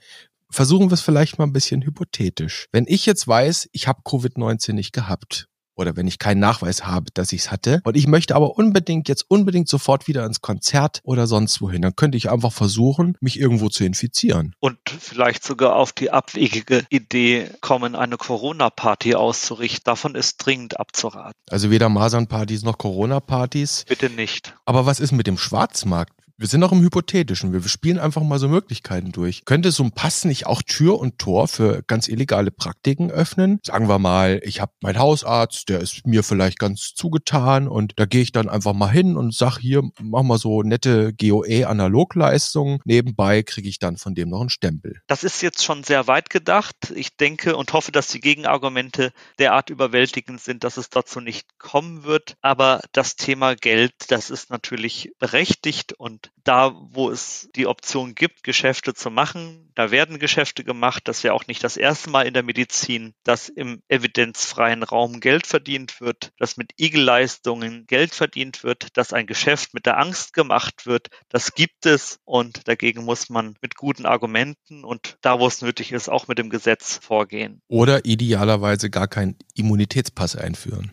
Versuchen 0.51 0.89
wir 0.89 0.93
es 0.93 1.01
vielleicht 1.01 1.39
mal 1.39 1.46
ein 1.46 1.53
bisschen 1.53 1.81
hypothetisch. 1.81 2.67
Wenn 2.72 2.86
ich 2.88 3.05
jetzt 3.05 3.27
weiß, 3.27 3.70
ich 3.72 3.88
habe 3.88 4.01
Covid-19 4.03 4.74
nicht 4.74 4.93
gehabt, 4.93 5.48
oder 5.75 5.96
wenn 5.96 6.08
ich 6.08 6.20
keinen 6.20 6.39
Nachweis 6.39 6.86
habe, 6.86 7.08
dass 7.13 7.34
ich 7.34 7.41
es 7.41 7.51
hatte 7.51 7.81
und 7.84 7.98
ich 7.98 8.08
möchte 8.08 8.36
aber 8.36 8.58
unbedingt 8.58 9.10
jetzt 9.10 9.25
unbedingt 9.27 9.67
sofort 9.67 10.08
wieder 10.08 10.25
ins 10.25 10.41
Konzert 10.41 11.01
oder 11.03 11.27
sonst 11.27 11.62
wohin, 11.62 11.81
dann 11.81 11.96
könnte 11.96 12.17
ich 12.17 12.29
einfach 12.29 12.53
versuchen, 12.53 13.17
mich 13.20 13.39
irgendwo 13.39 13.70
zu 13.70 13.84
infizieren. 13.84 14.53
Und 14.60 14.77
vielleicht 14.86 15.43
sogar 15.43 15.75
auf 15.75 15.91
die 15.91 16.12
abwegige 16.12 16.86
Idee 16.89 17.50
kommen, 17.62 17.96
eine 17.96 18.17
Corona-Party 18.17 19.15
auszurichten. 19.15 19.84
Davon 19.86 20.15
ist 20.15 20.38
dringend 20.38 20.79
abzuraten. 20.79 21.34
Also 21.50 21.72
weder 21.72 21.89
Masernpartys 21.89 22.63
noch 22.63 22.77
Corona-Partys. 22.77 23.86
Bitte 23.88 24.10
nicht. 24.10 24.53
Aber 24.65 24.86
was 24.86 25.00
ist 25.00 25.12
mit 25.12 25.27
dem 25.27 25.38
Schwarzmarkt? 25.38 26.13
Wir 26.41 26.48
sind 26.48 26.62
noch 26.62 26.71
im 26.71 26.81
Hypothetischen. 26.81 27.53
Wir 27.53 27.62
spielen 27.69 28.00
einfach 28.00 28.24
mal 28.24 28.39
so 28.39 28.48
Möglichkeiten 28.48 29.12
durch. 29.12 29.45
Könnte 29.45 29.71
so 29.71 29.83
ein 29.83 29.91
Pass 29.91 30.25
nicht 30.25 30.48
auch 30.48 30.63
Tür 30.63 30.98
und 30.98 31.19
Tor 31.19 31.48
für 31.48 31.83
ganz 31.83 32.07
illegale 32.07 32.50
Praktiken 32.50 33.12
öffnen? 33.12 33.60
Sagen 33.63 33.88
wir 33.88 34.00
mal, 34.00 34.41
ich 34.43 34.60
habe 34.60 34.71
meinen 34.81 34.98
Hausarzt, 34.98 35.69
der 35.69 35.81
ist 35.81 36.07
mir 36.07 36.24
vielleicht 36.24 36.57
ganz 36.57 36.95
zugetan 36.95 37.67
und 37.67 37.93
da 37.98 38.05
gehe 38.05 38.24
ich 38.24 38.31
dann 38.31 38.50
einfach 38.50 38.74
mal 38.74 38.89
hin 38.89 39.17
und 39.17 39.36
sag 39.36 39.60
hier, 39.60 39.83
mach 40.01 40.24
mal 40.24 40.39
so 40.39 40.63
nette 40.63 41.13
GOE-Analogleistungen. 41.13 42.79
Nebenbei 42.86 43.43
kriege 43.43 43.69
ich 43.69 43.77
dann 43.77 43.98
von 43.98 44.15
dem 44.15 44.29
noch 44.29 44.41
einen 44.41 44.50
Stempel. 44.50 45.00
Das 45.05 45.24
ist 45.24 45.43
jetzt 45.43 45.63
schon 45.63 45.83
sehr 45.83 46.07
weit 46.07 46.31
gedacht. 46.31 46.91
Ich 46.95 47.17
denke 47.17 47.55
und 47.55 47.71
hoffe, 47.74 47.91
dass 47.91 48.07
die 48.07 48.19
Gegenargumente 48.19 49.13
derart 49.38 49.69
überwältigend 49.69 50.41
sind, 50.41 50.63
dass 50.63 50.77
es 50.77 50.89
dazu 50.89 51.19
nicht 51.21 51.60
kommen 51.60 52.03
wird. 52.03 52.33
Aber 52.41 52.81
das 52.93 53.15
Thema 53.15 53.55
Geld, 53.55 53.93
das 54.07 54.31
ist 54.31 54.50
natürlich 54.50 55.12
berechtigt 55.19 55.93
und 55.93 56.30
da, 56.43 56.73
wo 56.75 57.09
es 57.09 57.50
die 57.55 57.67
Option 57.67 58.15
gibt, 58.15 58.43
Geschäfte 58.43 58.93
zu 58.93 59.11
machen, 59.11 59.71
da 59.75 59.91
werden 59.91 60.19
Geschäfte 60.19 60.63
gemacht. 60.63 61.03
Das 61.05 61.23
wäre 61.23 61.33
auch 61.33 61.47
nicht 61.47 61.63
das 61.63 61.77
erste 61.77 62.09
Mal 62.09 62.27
in 62.27 62.33
der 62.33 62.43
Medizin, 62.43 63.13
dass 63.23 63.50
im 63.50 63.81
evidenzfreien 63.88 64.83
Raum 64.83 65.19
Geld 65.19 65.47
verdient 65.47 66.01
wird, 66.01 66.31
dass 66.38 66.57
mit 66.57 66.73
Igelleistungen 66.77 67.85
Geld 67.88 68.13
verdient 68.13 68.63
wird, 68.63 68.97
dass 68.97 69.13
ein 69.13 69.27
Geschäft 69.27 69.73
mit 69.73 69.85
der 69.85 69.97
Angst 69.97 70.33
gemacht 70.33 70.85
wird. 70.85 71.07
Das 71.29 71.53
gibt 71.53 71.85
es 71.85 72.19
und 72.25 72.67
dagegen 72.67 73.05
muss 73.05 73.29
man 73.29 73.55
mit 73.61 73.75
guten 73.75 74.05
Argumenten 74.05 74.83
und 74.83 75.17
da, 75.21 75.39
wo 75.39 75.47
es 75.47 75.61
nötig 75.61 75.91
ist, 75.91 76.09
auch 76.09 76.27
mit 76.27 76.38
dem 76.38 76.50
Gesetz 76.50 77.00
vorgehen. 77.01 77.61
Oder 77.67 78.05
idealerweise 78.05 78.89
gar 78.89 79.07
keinen 79.07 79.38
Immunitätspass 79.53 80.35
einführen. 80.35 80.91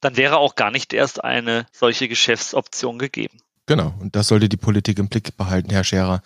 Dann 0.00 0.16
wäre 0.16 0.38
auch 0.38 0.56
gar 0.56 0.70
nicht 0.70 0.92
erst 0.92 1.22
eine 1.22 1.66
solche 1.72 2.08
Geschäftsoption 2.08 2.98
gegeben. 2.98 3.38
Genau, 3.66 3.94
und 4.00 4.16
das 4.16 4.28
sollte 4.28 4.48
die 4.48 4.56
Politik 4.56 4.98
im 4.98 5.08
Blick 5.08 5.36
behalten, 5.36 5.70
Herr 5.70 5.84
Scherer. 5.84 6.22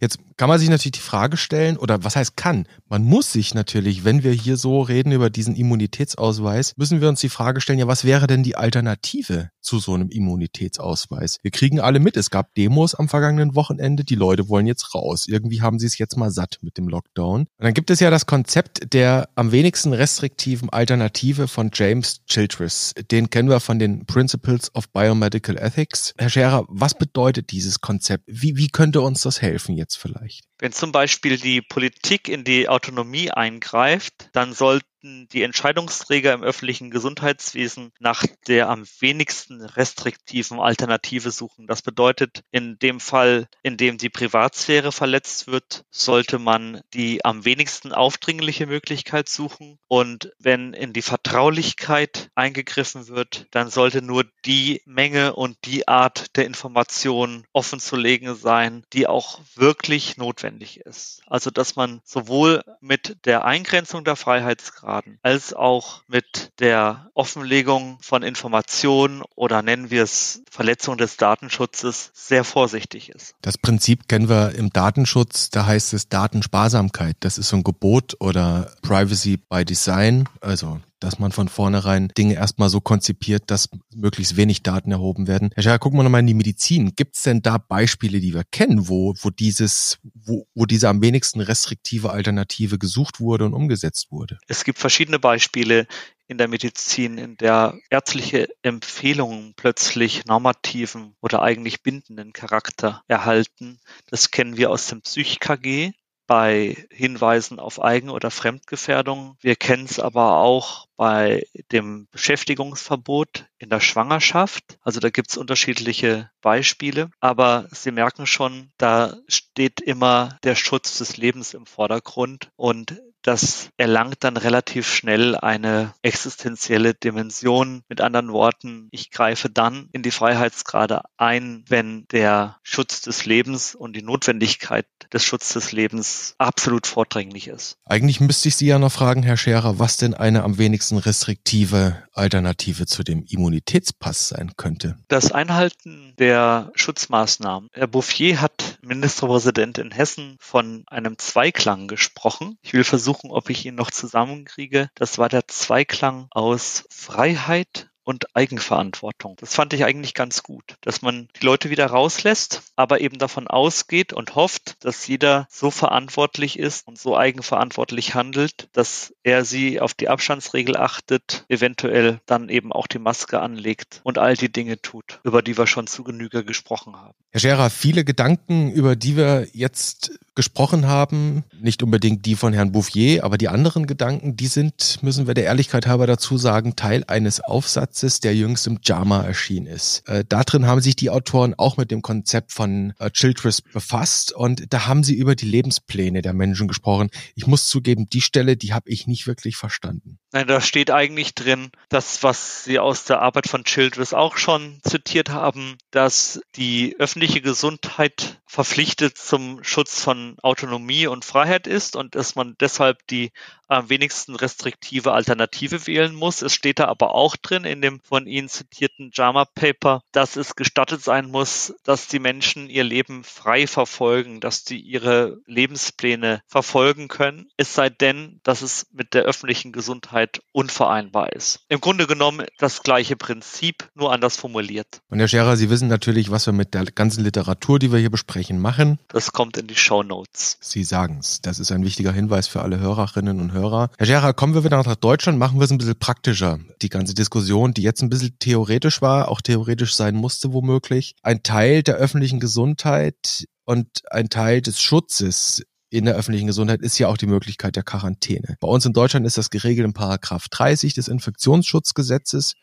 Jetzt 0.00 0.18
kann 0.38 0.48
man 0.48 0.58
sich 0.58 0.70
natürlich 0.70 0.92
die 0.92 1.00
Frage 1.00 1.36
stellen, 1.36 1.76
oder 1.76 2.02
was 2.04 2.16
heißt 2.16 2.36
kann? 2.36 2.66
Man 2.88 3.04
muss 3.04 3.32
sich 3.32 3.52
natürlich, 3.52 4.04
wenn 4.04 4.22
wir 4.22 4.32
hier 4.32 4.56
so 4.56 4.80
reden 4.80 5.12
über 5.12 5.28
diesen 5.28 5.54
Immunitätsausweis, 5.54 6.72
müssen 6.78 7.02
wir 7.02 7.08
uns 7.10 7.20
die 7.20 7.28
Frage 7.28 7.60
stellen, 7.60 7.78
ja, 7.78 7.86
was 7.86 8.04
wäre 8.04 8.26
denn 8.26 8.42
die 8.42 8.56
Alternative 8.56 9.50
zu 9.60 9.78
so 9.78 9.92
einem 9.92 10.08
Immunitätsausweis? 10.08 11.36
Wir 11.42 11.50
kriegen 11.50 11.80
alle 11.80 12.00
mit, 12.00 12.16
es 12.16 12.30
gab 12.30 12.54
Demos 12.54 12.94
am 12.94 13.10
vergangenen 13.10 13.54
Wochenende, 13.54 14.02
die 14.02 14.14
Leute 14.14 14.48
wollen 14.48 14.66
jetzt 14.66 14.94
raus. 14.94 15.26
Irgendwie 15.28 15.60
haben 15.60 15.78
sie 15.78 15.86
es 15.86 15.98
jetzt 15.98 16.16
mal 16.16 16.30
satt 16.30 16.58
mit 16.62 16.78
dem 16.78 16.88
Lockdown. 16.88 17.40
Und 17.42 17.48
dann 17.58 17.74
gibt 17.74 17.90
es 17.90 18.00
ja 18.00 18.10
das 18.10 18.24
Konzept 18.24 18.94
der 18.94 19.28
am 19.34 19.52
wenigsten 19.52 19.92
restriktiven 19.92 20.70
Alternative 20.70 21.48
von 21.48 21.70
James 21.74 22.24
Childress. 22.24 22.94
Den 23.10 23.28
kennen 23.28 23.50
wir 23.50 23.60
von 23.60 23.78
den 23.78 24.06
Principles 24.06 24.74
of 24.74 24.88
Biomedical 24.90 25.58
Ethics. 25.58 26.14
Herr 26.16 26.30
Scherer, 26.30 26.64
was 26.68 26.94
bedeutet 26.94 27.50
dieses 27.50 27.82
Konzept? 27.82 28.24
Wie, 28.26 28.56
wie 28.56 28.68
könnte 28.68 29.02
uns 29.02 29.20
das 29.20 29.42
helfen 29.42 29.76
jetzt 29.76 29.89
vielleicht? 29.96 30.49
Wenn 30.60 30.72
zum 30.72 30.92
Beispiel 30.92 31.38
die 31.38 31.62
Politik 31.62 32.28
in 32.28 32.44
die 32.44 32.68
Autonomie 32.68 33.30
eingreift, 33.30 34.28
dann 34.34 34.52
sollten 34.52 34.84
die 35.32 35.42
Entscheidungsträger 35.42 36.34
im 36.34 36.42
öffentlichen 36.42 36.90
Gesundheitswesen 36.90 37.92
nach 37.98 38.26
der 38.46 38.68
am 38.68 38.84
wenigsten 38.98 39.62
restriktiven 39.62 40.60
Alternative 40.60 41.30
suchen. 41.30 41.66
Das 41.66 41.80
bedeutet, 41.80 42.42
in 42.50 42.78
dem 42.78 43.00
Fall, 43.00 43.48
in 43.62 43.78
dem 43.78 43.96
die 43.96 44.10
Privatsphäre 44.10 44.92
verletzt 44.92 45.46
wird, 45.46 45.84
sollte 45.90 46.38
man 46.38 46.82
die 46.92 47.24
am 47.24 47.46
wenigsten 47.46 47.92
aufdringliche 47.92 48.66
Möglichkeit 48.66 49.30
suchen. 49.30 49.78
Und 49.88 50.30
wenn 50.38 50.74
in 50.74 50.92
die 50.92 51.00
Vertraulichkeit 51.00 52.28
eingegriffen 52.34 53.08
wird, 53.08 53.46
dann 53.52 53.70
sollte 53.70 54.02
nur 54.02 54.26
die 54.44 54.82
Menge 54.84 55.34
und 55.34 55.56
die 55.64 55.88
Art 55.88 56.36
der 56.36 56.44
Information 56.44 57.44
offenzulegen 57.54 58.34
sein, 58.34 58.84
die 58.92 59.06
auch 59.06 59.40
wirklich 59.54 60.18
notwendig 60.18 60.49
notwendig 60.50 60.80
ist. 60.80 61.22
Also 61.26 61.50
dass 61.50 61.76
man 61.76 62.00
sowohl 62.04 62.62
mit 62.80 63.16
der 63.24 63.44
Eingrenzung 63.44 64.04
der 64.04 64.16
Freiheitsgraden 64.16 65.18
als 65.22 65.54
auch 65.54 66.02
mit 66.08 66.52
der 66.58 67.10
Offenlegung 67.14 67.98
von 68.00 68.22
Informationen 68.22 69.22
oder 69.34 69.62
nennen 69.62 69.90
wir 69.90 70.02
es 70.02 70.42
Verletzung 70.50 70.96
des 70.96 71.16
Datenschutzes 71.16 72.10
sehr 72.14 72.44
vorsichtig 72.44 73.10
ist. 73.10 73.34
Das 73.42 73.58
Prinzip 73.58 74.08
kennen 74.08 74.28
wir 74.28 74.54
im 74.54 74.70
Datenschutz, 74.70 75.50
da 75.50 75.66
heißt 75.66 75.94
es 75.94 76.08
Datensparsamkeit. 76.08 77.16
Das 77.20 77.38
ist 77.38 77.48
so 77.48 77.56
ein 77.56 77.64
Gebot 77.64 78.16
oder 78.20 78.72
Privacy 78.82 79.36
by 79.36 79.64
Design, 79.64 80.28
also 80.40 80.80
dass 81.00 81.18
man 81.18 81.32
von 81.32 81.48
vornherein 81.48 82.08
Dinge 82.16 82.34
erstmal 82.34 82.68
so 82.68 82.80
konzipiert, 82.80 83.50
dass 83.50 83.68
möglichst 83.94 84.36
wenig 84.36 84.62
Daten 84.62 84.92
erhoben 84.92 85.26
werden. 85.26 85.50
Herr 85.54 85.62
Scher, 85.62 85.78
gucken 85.78 85.98
wir 85.98 86.04
nochmal 86.04 86.20
in 86.20 86.26
die 86.26 86.34
Medizin. 86.34 86.94
Gibt 86.94 87.16
es 87.16 87.22
denn 87.22 87.42
da 87.42 87.58
Beispiele, 87.58 88.20
die 88.20 88.34
wir 88.34 88.44
kennen, 88.44 88.88
wo, 88.88 89.14
wo 89.20 89.30
dieses, 89.30 89.98
wo, 90.14 90.46
wo 90.54 90.66
diese 90.66 90.88
am 90.88 91.02
wenigsten 91.02 91.40
restriktive 91.40 92.10
Alternative 92.10 92.78
gesucht 92.78 93.20
wurde 93.20 93.46
und 93.46 93.54
umgesetzt 93.54 94.12
wurde? 94.12 94.38
Es 94.46 94.64
gibt 94.64 94.78
verschiedene 94.78 95.18
Beispiele 95.18 95.86
in 96.30 96.38
der 96.38 96.46
Medizin, 96.46 97.18
in 97.18 97.36
der 97.36 97.76
ärztliche 97.90 98.48
Empfehlungen 98.62 99.54
plötzlich 99.56 100.26
normativen 100.26 101.16
oder 101.20 101.42
eigentlich 101.42 101.82
bindenden 101.82 102.32
Charakter 102.32 103.02
erhalten. 103.08 103.80
Das 104.06 104.30
kennen 104.30 104.56
wir 104.56 104.70
aus 104.70 104.86
dem 104.86 105.02
Psych-KG 105.02 105.90
bei 106.28 106.86
Hinweisen 106.92 107.58
auf 107.58 107.82
Eigen- 107.82 108.10
oder 108.10 108.30
Fremdgefährdung. 108.30 109.36
Wir 109.40 109.56
kennen 109.56 109.86
es 109.86 109.98
aber 109.98 110.36
auch 110.36 110.86
bei 111.00 111.46
dem 111.72 112.08
Beschäftigungsverbot 112.10 113.46
in 113.56 113.70
der 113.70 113.80
Schwangerschaft. 113.80 114.76
Also 114.82 115.00
da 115.00 115.08
gibt 115.08 115.30
es 115.30 115.38
unterschiedliche 115.38 116.28
Beispiele, 116.42 117.08
aber 117.20 117.68
Sie 117.72 117.90
merken 117.90 118.26
schon, 118.26 118.68
da 118.76 119.16
steht 119.26 119.80
immer 119.80 120.36
der 120.44 120.56
Schutz 120.56 120.98
des 120.98 121.16
Lebens 121.16 121.54
im 121.54 121.64
Vordergrund 121.64 122.50
und 122.56 123.00
das 123.22 123.68
erlangt 123.76 124.16
dann 124.20 124.36
relativ 124.36 124.88
schnell 124.92 125.36
eine 125.36 125.92
existenzielle 126.02 126.94
Dimension. 126.94 127.82
Mit 127.88 128.00
anderen 128.00 128.32
Worten, 128.32 128.88
ich 128.92 129.10
greife 129.10 129.50
dann 129.50 129.88
in 129.92 130.02
die 130.02 130.10
Freiheitsgrade 130.10 131.02
ein, 131.16 131.64
wenn 131.68 132.06
der 132.12 132.56
Schutz 132.62 133.02
des 133.02 133.26
Lebens 133.26 133.74
und 133.74 133.94
die 133.94 134.02
Notwendigkeit 134.02 134.86
des 135.12 135.24
Schutzes 135.24 135.52
des 135.52 135.72
Lebens 135.72 136.34
absolut 136.38 136.86
vordringlich 136.86 137.48
ist. 137.48 137.76
Eigentlich 137.84 138.20
müsste 138.20 138.48
ich 138.48 138.56
Sie 138.56 138.66
ja 138.66 138.78
noch 138.78 138.92
fragen, 138.92 139.22
Herr 139.22 139.36
Scherer, 139.36 139.78
was 139.78 139.96
denn 139.96 140.14
eine 140.14 140.42
am 140.42 140.58
wenigsten 140.58 140.89
restriktive 140.98 142.02
Alternative 142.12 142.86
zu 142.86 143.02
dem 143.02 143.24
Immunitätspass 143.28 144.28
sein 144.28 144.52
könnte. 144.56 144.96
Das 145.08 145.32
Einhalten 145.32 146.14
der 146.18 146.72
Schutzmaßnahmen. 146.74 147.68
Herr 147.72 147.86
Bouffier 147.86 148.40
hat 148.40 148.78
Ministerpräsident 148.82 149.78
in 149.78 149.90
Hessen 149.90 150.36
von 150.40 150.84
einem 150.86 151.18
Zweiklang 151.18 151.88
gesprochen. 151.88 152.58
Ich 152.62 152.72
will 152.72 152.84
versuchen, 152.84 153.30
ob 153.30 153.50
ich 153.50 153.66
ihn 153.66 153.74
noch 153.74 153.90
zusammenkriege. 153.90 154.88
Das 154.94 155.18
war 155.18 155.28
der 155.28 155.46
Zweiklang 155.48 156.28
aus 156.30 156.84
Freiheit 156.90 157.89
und 158.04 158.34
Eigenverantwortung. 158.34 159.36
Das 159.40 159.54
fand 159.54 159.72
ich 159.72 159.84
eigentlich 159.84 160.14
ganz 160.14 160.42
gut, 160.42 160.76
dass 160.80 161.02
man 161.02 161.28
die 161.40 161.46
Leute 161.46 161.70
wieder 161.70 161.86
rauslässt, 161.86 162.62
aber 162.76 163.00
eben 163.00 163.18
davon 163.18 163.46
ausgeht 163.46 164.12
und 164.12 164.34
hofft, 164.34 164.84
dass 164.84 165.06
jeder 165.06 165.46
so 165.50 165.70
verantwortlich 165.70 166.58
ist 166.58 166.86
und 166.88 166.98
so 166.98 167.16
eigenverantwortlich 167.16 168.14
handelt, 168.14 168.68
dass 168.72 169.14
er 169.22 169.44
sie 169.44 169.80
auf 169.80 169.94
die 169.94 170.08
Abstandsregel 170.08 170.76
achtet, 170.76 171.44
eventuell 171.48 172.20
dann 172.26 172.48
eben 172.48 172.72
auch 172.72 172.86
die 172.86 172.98
Maske 172.98 173.40
anlegt 173.40 174.00
und 174.02 174.18
all 174.18 174.36
die 174.36 174.50
Dinge 174.50 174.80
tut, 174.80 175.20
über 175.22 175.42
die 175.42 175.56
wir 175.56 175.66
schon 175.66 175.86
zu 175.86 176.02
Genüge 176.02 176.44
gesprochen 176.44 176.96
haben. 176.96 177.14
Herr 177.30 177.40
Scherer, 177.40 177.70
viele 177.70 178.04
Gedanken, 178.04 178.72
über 178.72 178.96
die 178.96 179.16
wir 179.16 179.46
jetzt 179.52 180.18
gesprochen 180.34 180.86
haben, 180.86 181.44
nicht 181.60 181.82
unbedingt 181.82 182.24
die 182.24 182.34
von 182.34 182.52
Herrn 182.52 182.72
Bouffier, 182.72 183.24
aber 183.24 183.36
die 183.36 183.48
anderen 183.48 183.86
Gedanken, 183.86 184.36
die 184.36 184.46
sind, 184.46 184.98
müssen 185.02 185.26
wir 185.26 185.34
der 185.34 185.44
Ehrlichkeit 185.44 185.86
halber 185.86 186.06
dazu 186.06 186.38
sagen, 186.38 186.76
Teil 186.76 187.04
eines 187.06 187.40
Aufsatzes, 187.40 187.89
der 188.24 188.34
jüngst 188.34 188.66
im 188.66 188.78
JAMA 188.82 189.22
erschienen 189.22 189.66
ist. 189.66 190.08
Äh, 190.08 190.24
da 190.28 190.42
drin 190.42 190.66
haben 190.66 190.80
sich 190.80 190.96
die 190.96 191.10
Autoren 191.10 191.54
auch 191.56 191.76
mit 191.76 191.90
dem 191.90 192.02
Konzept 192.02 192.52
von 192.52 192.94
äh, 192.98 193.10
Childress 193.10 193.62
befasst 193.62 194.32
und 194.32 194.72
da 194.72 194.86
haben 194.86 195.04
sie 195.04 195.14
über 195.14 195.34
die 195.34 195.46
Lebenspläne 195.46 196.22
der 196.22 196.32
Menschen 196.32 196.68
gesprochen. 196.68 197.10
Ich 197.34 197.46
muss 197.46 197.66
zugeben, 197.66 198.08
die 198.08 198.20
Stelle, 198.20 198.56
die 198.56 198.72
habe 198.72 198.90
ich 198.90 199.06
nicht 199.06 199.26
wirklich 199.26 199.56
verstanden. 199.56 200.18
Nein, 200.32 200.46
da 200.46 200.60
steht 200.60 200.92
eigentlich 200.92 201.34
drin, 201.34 201.70
das, 201.88 202.22
was 202.22 202.62
Sie 202.64 202.78
aus 202.78 203.04
der 203.04 203.20
Arbeit 203.20 203.48
von 203.48 203.64
Childress 203.64 204.14
auch 204.14 204.36
schon 204.36 204.78
zitiert 204.84 205.30
haben, 205.30 205.76
dass 205.90 206.40
die 206.54 206.94
öffentliche 207.00 207.40
Gesundheit 207.40 208.40
verpflichtet 208.46 209.18
zum 209.18 209.64
Schutz 209.64 210.00
von 210.00 210.36
Autonomie 210.42 211.08
und 211.08 211.24
Freiheit 211.24 211.66
ist 211.66 211.96
und 211.96 212.14
dass 212.14 212.36
man 212.36 212.54
deshalb 212.60 213.04
die 213.08 213.32
am 213.70 213.88
wenigsten 213.88 214.34
restriktive 214.34 215.12
Alternative 215.12 215.86
wählen 215.86 216.14
muss. 216.14 216.42
Es 216.42 216.52
steht 216.52 216.80
da 216.80 216.86
aber 216.86 217.14
auch 217.14 217.36
drin 217.36 217.64
in 217.64 217.80
dem 217.80 218.00
von 218.00 218.26
Ihnen 218.26 218.48
zitierten 218.48 219.10
JAMA 219.14 219.44
Paper, 219.44 220.02
dass 220.12 220.36
es 220.36 220.56
gestattet 220.56 221.02
sein 221.02 221.30
muss, 221.30 221.74
dass 221.84 222.08
die 222.08 222.18
Menschen 222.18 222.68
ihr 222.68 222.84
Leben 222.84 223.22
frei 223.22 223.66
verfolgen, 223.66 224.40
dass 224.40 224.64
die 224.64 224.80
ihre 224.80 225.38
Lebenspläne 225.46 226.42
verfolgen 226.46 227.08
können, 227.08 227.46
es 227.56 227.74
sei 227.74 227.90
denn, 227.90 228.40
dass 228.42 228.62
es 228.62 228.86
mit 228.92 229.14
der 229.14 229.22
öffentlichen 229.22 229.72
Gesundheit 229.72 230.42
unvereinbar 230.52 231.32
ist. 231.32 231.60
Im 231.68 231.80
Grunde 231.80 232.06
genommen 232.06 232.46
das 232.58 232.82
gleiche 232.82 233.16
Prinzip, 233.16 233.88
nur 233.94 234.12
anders 234.12 234.36
formuliert. 234.36 235.00
Und 235.08 235.20
Herr 235.20 235.28
Scherer, 235.28 235.56
Sie 235.56 235.70
wissen 235.70 235.88
natürlich, 235.88 236.30
was 236.30 236.46
wir 236.46 236.52
mit 236.52 236.74
der 236.74 236.84
ganzen 236.86 237.22
Literatur, 237.22 237.78
die 237.78 237.92
wir 237.92 237.98
hier 237.98 238.10
besprechen, 238.10 238.60
machen. 238.60 238.98
Das 239.08 239.32
kommt 239.32 239.56
in 239.56 239.68
die 239.68 239.76
Show 239.76 240.02
Notes. 240.02 240.58
Sie 240.60 240.82
sagen 240.82 241.18
es. 241.20 241.40
Das 241.40 241.60
ist 241.60 241.70
ein 241.70 241.84
wichtiger 241.84 242.12
Hinweis 242.12 242.48
für 242.48 242.62
alle 242.62 242.80
Hörerinnen 242.80 243.40
und 243.40 243.52
Hörer. 243.52 243.59
Herr 243.98 244.06
Scherer, 244.06 244.32
kommen 244.32 244.54
wir 244.54 244.64
wieder 244.64 244.82
nach 244.82 244.96
Deutschland, 244.96 245.38
machen 245.38 245.58
wir 245.58 245.64
es 245.64 245.70
ein 245.70 245.78
bisschen 245.78 245.98
praktischer. 245.98 246.58
Die 246.82 246.88
ganze 246.88 247.14
Diskussion, 247.14 247.74
die 247.74 247.82
jetzt 247.82 248.02
ein 248.02 248.10
bisschen 248.10 248.38
theoretisch 248.38 249.02
war, 249.02 249.28
auch 249.28 249.40
theoretisch 249.40 249.94
sein 249.94 250.14
musste 250.14 250.52
womöglich. 250.52 251.14
Ein 251.22 251.42
Teil 251.42 251.82
der 251.82 251.96
öffentlichen 251.96 252.40
Gesundheit 252.40 253.46
und 253.64 253.88
ein 254.10 254.28
Teil 254.28 254.60
des 254.60 254.80
Schutzes 254.80 255.62
in 255.90 256.04
der 256.04 256.14
öffentlichen 256.14 256.46
Gesundheit 256.46 256.80
ist 256.82 256.98
ja 256.98 257.08
auch 257.08 257.16
die 257.16 257.26
Möglichkeit 257.26 257.76
der 257.76 257.82
Quarantäne. 257.82 258.56
Bei 258.60 258.68
uns 258.68 258.86
in 258.86 258.92
Deutschland 258.92 259.26
ist 259.26 259.38
das 259.38 259.50
geregelt 259.50 259.86
in 259.86 259.92
Paragraph 259.92 260.48
30 260.48 260.94
des 260.94 261.08
Infektionsschutzgesetzes. 261.08 262.54